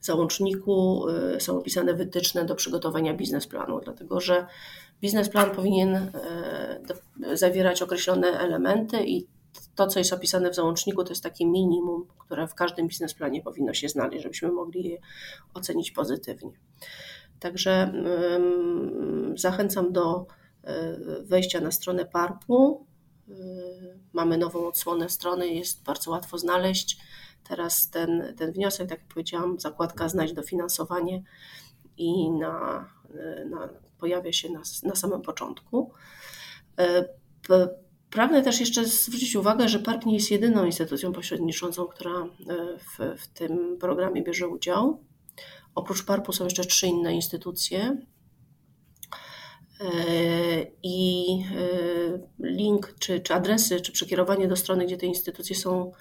w 0.00 0.06
załączniku 0.06 1.08
y, 1.08 1.40
są 1.40 1.58
opisane 1.58 1.94
wytyczne 1.94 2.44
do 2.44 2.54
przygotowania 2.54 3.14
biznesplanu, 3.14 3.80
dlatego 3.80 4.20
że 4.20 4.46
biznesplan 5.00 5.50
powinien 5.50 5.94
y, 5.94 7.36
zawierać 7.36 7.82
określone 7.82 8.26
elementy 8.26 9.04
i 9.06 9.26
to, 9.74 9.86
co 9.86 9.98
jest 9.98 10.12
opisane 10.12 10.50
w 10.50 10.54
załączniku, 10.54 11.04
to 11.04 11.10
jest 11.10 11.22
takie 11.22 11.46
minimum, 11.46 12.06
które 12.18 12.48
w 12.48 12.54
każdym 12.54 12.88
biznesplanie 12.88 13.42
powinno 13.42 13.74
się 13.74 13.88
znaleźć, 13.88 14.22
żebyśmy 14.22 14.52
mogli 14.52 14.88
je 14.88 14.98
ocenić 15.54 15.90
pozytywnie. 15.90 16.52
Także 17.40 17.92
zachęcam 19.34 19.92
do 19.92 20.20
y, 20.20 21.22
wejścia 21.24 21.60
na 21.60 21.70
stronę 21.70 22.04
PARP-u. 22.04 22.86
Mamy 24.12 24.38
nową 24.38 24.66
odsłonę 24.66 25.08
strony, 25.08 25.48
jest 25.48 25.84
bardzo 25.84 26.10
łatwo 26.10 26.38
znaleźć 26.38 26.98
Teraz 27.48 27.90
ten, 27.90 28.34
ten 28.38 28.52
wniosek, 28.52 28.88
tak 28.88 28.98
jak 28.98 29.08
powiedziałam, 29.08 29.60
zakładka 29.60 30.08
znać 30.08 30.32
dofinansowanie 30.32 31.22
i 31.96 32.30
na, 32.30 32.88
na, 33.50 33.68
pojawia 33.98 34.32
się 34.32 34.50
na, 34.50 34.62
na 34.82 34.94
samym 34.94 35.22
początku. 35.22 35.92
E, 36.78 37.04
pragnę 38.10 38.42
też 38.42 38.60
jeszcze 38.60 38.84
zwrócić 38.84 39.36
uwagę, 39.36 39.68
że 39.68 39.78
PARP 39.78 40.06
nie 40.06 40.14
jest 40.14 40.30
jedyną 40.30 40.64
instytucją 40.64 41.12
pośredniczącą, 41.12 41.86
która 41.86 42.20
e, 42.20 42.26
w, 42.78 43.20
w 43.22 43.26
tym 43.26 43.78
programie 43.80 44.22
bierze 44.22 44.48
udział. 44.48 45.00
Oprócz 45.74 46.04
PARP-u 46.04 46.32
są 46.32 46.44
jeszcze 46.44 46.64
trzy 46.64 46.86
inne 46.86 47.14
instytucje, 47.14 47.96
i 50.82 51.26
e, 51.56 52.18
link, 52.38 52.94
czy, 52.98 53.20
czy 53.20 53.34
adresy, 53.34 53.80
czy 53.80 53.92
przekierowanie 53.92 54.48
do 54.48 54.56
strony, 54.56 54.86
gdzie 54.86 54.96
te 54.96 55.06
instytucje 55.06 55.56
są 55.56 55.92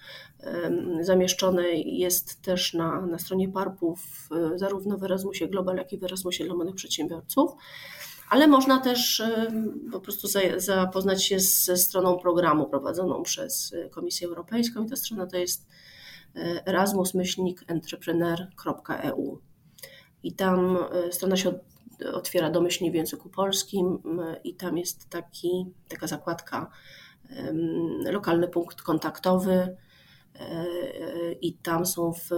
zamieszczone, 1.01 1.63
jest 1.73 2.41
też 2.41 2.73
na, 2.73 3.05
na 3.05 3.19
stronie 3.19 3.49
PARP-ów, 3.49 4.29
zarówno 4.55 4.97
w 4.97 5.03
Erasmusie 5.03 5.47
Global, 5.47 5.77
jak 5.77 5.93
i 5.93 5.97
w 5.97 6.03
Erasmusie 6.03 6.45
dla 6.45 6.55
młodych 6.55 6.75
przedsiębiorców. 6.75 7.51
Ale 8.29 8.47
można 8.47 8.79
też 8.79 9.23
po 9.91 9.99
prostu 9.99 10.27
zapoznać 10.57 11.25
się 11.25 11.39
ze 11.39 11.77
stroną 11.77 12.17
programu 12.17 12.69
prowadzoną 12.69 13.23
przez 13.23 13.75
Komisję 13.91 14.27
Europejską 14.27 14.83
i 14.83 14.89
ta 14.89 14.95
strona 14.95 15.27
to 15.27 15.37
jest 15.37 15.67
e, 16.35 16.65
erasmus-entrepreneur.eu. 16.65 19.39
I 20.23 20.33
tam 20.33 20.77
strona 21.11 21.35
się 21.35 21.59
otwiera 22.13 22.49
domyślnie 22.49 22.91
w 22.91 22.95
języku 22.95 23.29
polskim 23.29 23.99
i 24.43 24.55
tam 24.55 24.77
jest 24.77 25.09
taki, 25.09 25.65
taka 25.89 26.07
zakładka 26.07 26.71
lokalny 28.03 28.47
punkt 28.47 28.81
kontaktowy 28.81 29.77
e, 30.35 30.65
i 31.33 31.53
tam 31.53 31.85
są 31.85 32.13
w, 32.13 32.29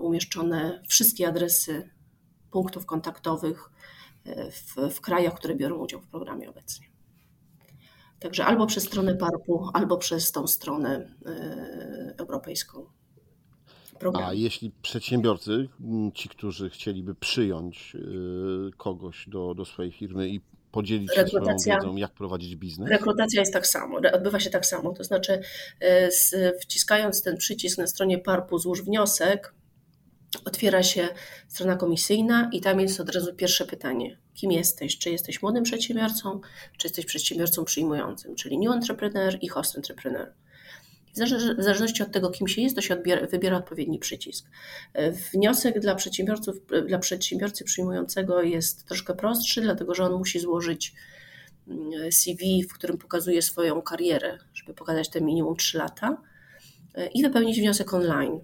umieszczone 0.00 0.82
wszystkie 0.88 1.28
adresy 1.28 1.90
punktów 2.50 2.86
kontaktowych 2.86 3.70
e, 4.24 4.50
w, 4.50 4.76
w 4.94 5.00
krajach, 5.00 5.34
które 5.34 5.54
biorą 5.54 5.76
udział 5.76 6.00
w 6.00 6.08
programie 6.08 6.50
obecnie. 6.50 6.86
Także 8.20 8.44
albo 8.44 8.66
przez 8.66 8.84
stronę 8.84 9.14
PARP-u, 9.14 9.70
albo 9.74 9.98
przez 9.98 10.32
tą 10.32 10.46
stronę 10.46 11.16
e, 11.26 12.14
europejską 12.18 12.86
programu. 13.98 14.26
A 14.26 14.34
jeśli 14.34 14.70
przedsiębiorcy, 14.82 15.68
ci, 16.14 16.28
którzy 16.28 16.70
chcieliby 16.70 17.14
przyjąć 17.14 17.94
y, 17.94 18.70
kogoś 18.76 19.28
do, 19.28 19.54
do 19.54 19.64
swojej 19.64 19.92
firmy 19.92 20.28
i 20.28 20.40
podzielić 20.72 21.14
się 21.14 21.26
swoją 21.26 21.56
wiedzą, 21.66 21.96
jak 21.96 22.12
prowadzić 22.12 22.56
biznes? 22.56 22.90
Rekrutacja 22.90 23.40
jest 23.40 23.52
tak 23.52 23.66
samo, 23.66 24.00
odbywa 24.12 24.40
się 24.40 24.50
tak 24.50 24.66
samo. 24.66 24.92
To 24.92 25.04
znaczy, 25.04 25.40
y, 25.82 26.52
wciskając 26.60 27.22
ten 27.22 27.36
przycisk 27.36 27.78
na 27.78 27.86
stronie 27.86 28.18
PARP-u, 28.18 28.58
złóż 28.58 28.82
wniosek, 28.82 29.54
otwiera 30.44 30.82
się 30.82 31.08
strona 31.48 31.76
komisyjna 31.76 32.50
i 32.52 32.60
tam 32.60 32.80
jest 32.80 33.00
od 33.00 33.14
razu 33.14 33.34
pierwsze 33.34 33.64
pytanie. 33.64 34.18
Kim 34.34 34.52
jesteś? 34.52 34.98
Czy 34.98 35.10
jesteś 35.10 35.42
młodym 35.42 35.64
przedsiębiorcą, 35.64 36.40
czy 36.76 36.86
jesteś 36.86 37.04
przedsiębiorcą 37.04 37.64
przyjmującym, 37.64 38.34
czyli 38.34 38.58
new 38.58 38.74
entrepreneur 38.74 39.38
i 39.40 39.48
host 39.48 39.76
entrepreneur. 39.76 40.32
W 41.58 41.62
zależności 41.62 42.02
od 42.02 42.12
tego, 42.12 42.30
kim 42.30 42.48
się 42.48 42.62
jest, 42.62 42.76
to 42.76 42.82
się 42.82 42.94
odbiera, 42.94 43.26
wybiera 43.26 43.56
odpowiedni 43.56 43.98
przycisk. 43.98 44.46
Wniosek 45.32 45.80
dla 45.80 45.94
przedsiębiorców, 45.94 46.56
dla 46.86 46.98
przedsiębiorcy 46.98 47.64
przyjmującego 47.64 48.42
jest 48.42 48.84
troszkę 48.84 49.14
prostszy, 49.14 49.60
dlatego 49.60 49.94
że 49.94 50.04
on 50.04 50.12
musi 50.12 50.40
złożyć 50.40 50.94
mm, 51.68 52.12
CV, 52.12 52.62
w 52.62 52.72
którym 52.72 52.98
pokazuje 52.98 53.42
swoją 53.42 53.82
karierę, 53.82 54.38
żeby 54.54 54.74
pokazać 54.74 55.08
te 55.08 55.20
minimum 55.20 55.56
3 55.56 55.78
lata 55.78 56.22
i 57.14 57.22
wypełnić 57.22 57.60
wniosek 57.60 57.94
online. 57.94 58.40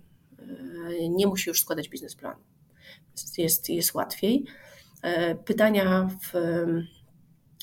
Nie 1.10 1.26
musi 1.26 1.50
już 1.50 1.60
składać 1.60 1.88
biznesplanu. 1.88 2.40
Jest, 3.38 3.68
jest 3.68 3.94
łatwiej. 3.94 4.44
Pytania 5.44 6.08
w, 6.22 6.38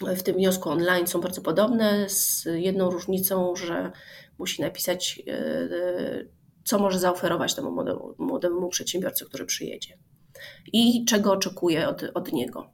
w 0.02 0.24
tym 0.24 0.36
wniosku 0.36 0.70
online 0.70 1.08
są 1.08 1.22
bardzo 1.22 1.42
podobne, 1.42 2.10
z 2.10 2.48
jedną 2.56 2.90
różnicą, 2.90 3.56
że 3.56 3.92
musi 4.42 4.62
napisać, 4.62 5.22
e, 5.28 5.32
e, 5.32 6.26
co 6.64 6.80
może 6.80 7.00
zaoferować 7.00 7.56
temu 7.56 7.72
młodemu, 7.72 8.16
młodemu 8.18 8.70
przedsiębiorcy, 8.70 9.26
który 9.26 9.46
przyjedzie 9.46 9.98
i 10.74 11.06
czego 11.06 11.32
oczekuje 11.32 11.88
od, 11.88 12.04
od 12.14 12.34
niego. 12.34 12.70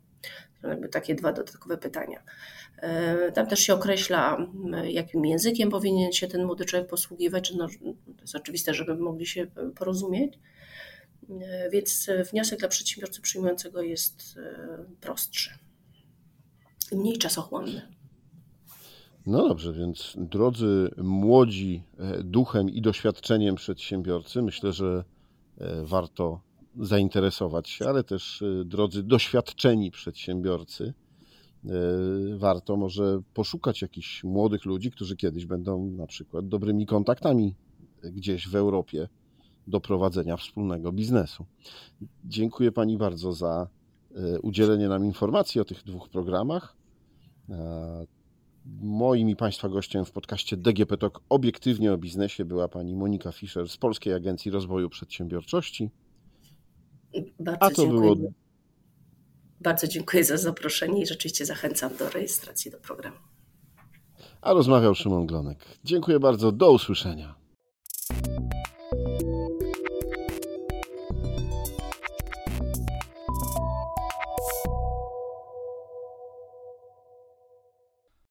To 0.61 0.67
jakby 0.67 0.89
takie 0.89 1.15
dwa 1.15 1.33
dodatkowe 1.33 1.77
pytania. 1.77 2.23
E, 2.77 3.31
tam 3.31 3.47
też 3.47 3.59
się 3.59 3.73
określa, 3.73 4.47
jakim 4.83 5.25
językiem 5.25 5.69
powinien 5.69 6.11
się 6.11 6.27
ten 6.27 6.45
młody 6.45 6.65
człowiek 6.65 6.89
posługiwać. 6.89 7.53
No, 7.55 7.67
to 8.15 8.21
jest 8.21 8.35
oczywiste, 8.35 8.73
żeby 8.73 8.95
mogli 8.95 9.25
się 9.25 9.47
porozumieć. 9.75 10.39
Więc 11.71 12.09
wniosek 12.31 12.59
dla 12.59 12.67
przedsiębiorcy 12.67 13.21
przyjmującego 13.21 13.81
jest 13.81 14.39
prostszy, 15.01 15.49
mniej 16.91 17.17
czasochłonny. 17.17 17.96
No 19.27 19.47
dobrze, 19.47 19.73
więc 19.73 20.15
drodzy 20.17 20.91
młodzi 20.97 21.83
e, 21.97 22.23
duchem 22.23 22.69
i 22.69 22.81
doświadczeniem 22.81 23.55
przedsiębiorcy, 23.55 24.41
myślę, 24.41 24.73
że 24.73 25.03
e, 25.57 25.83
warto 25.85 26.41
zainteresować 26.79 27.69
się, 27.69 27.85
ale 27.85 28.03
też 28.03 28.41
e, 28.41 28.65
drodzy 28.65 29.03
doświadczeni 29.03 29.91
przedsiębiorcy, 29.91 30.93
warto 32.37 32.77
może 32.77 33.21
poszukać 33.33 33.81
jakichś 33.81 34.23
młodych 34.23 34.65
ludzi, 34.65 34.91
którzy 34.91 35.15
kiedyś 35.15 35.45
będą 35.45 35.85
na 35.91 36.07
przykład 36.07 36.47
dobrymi 36.47 36.85
kontaktami 36.85 37.55
gdzieś 38.03 38.47
w 38.47 38.55
Europie 38.55 39.09
do 39.67 39.81
prowadzenia 39.81 40.37
wspólnego 40.37 40.91
biznesu. 40.91 41.45
Dziękuję 42.25 42.71
Pani 42.71 42.97
bardzo 42.97 43.33
za 43.33 43.67
udzielenie 44.41 44.87
nam 44.87 45.05
informacji 45.05 45.61
o 45.61 45.65
tych 45.65 45.83
dwóch 45.83 46.09
programach. 46.09 46.75
Moim 48.81 49.29
i 49.29 49.35
Państwa 49.35 49.69
gościem 49.69 50.05
w 50.05 50.11
podcaście 50.11 50.57
DGP 50.57 50.97
Talk 50.97 51.21
obiektywnie 51.29 51.93
o 51.93 51.97
biznesie 51.97 52.45
była 52.45 52.67
pani 52.67 52.95
Monika 52.95 53.31
Fischer 53.31 53.69
z 53.69 53.77
Polskiej 53.77 54.13
Agencji 54.13 54.51
Rozwoju 54.51 54.89
Przedsiębiorczości. 54.89 55.89
Bardzo 57.39 57.63
A 57.63 57.69
to 57.69 57.81
dziękuję. 57.81 58.15
było. 58.15 58.31
Bardzo 59.61 59.87
dziękuję 59.87 60.23
za 60.23 60.37
zaproszenie 60.37 61.01
i 61.01 61.05
rzeczywiście 61.05 61.45
zachęcam 61.45 61.97
do 61.97 62.09
rejestracji 62.09 62.71
do 62.71 62.77
programu. 62.77 63.17
A 64.41 64.53
rozmawiał 64.53 64.95
Szymon 64.95 65.25
Glonek. 65.25 65.65
Dziękuję 65.83 66.19
bardzo. 66.19 66.51
Do 66.51 66.71
usłyszenia. 66.71 67.35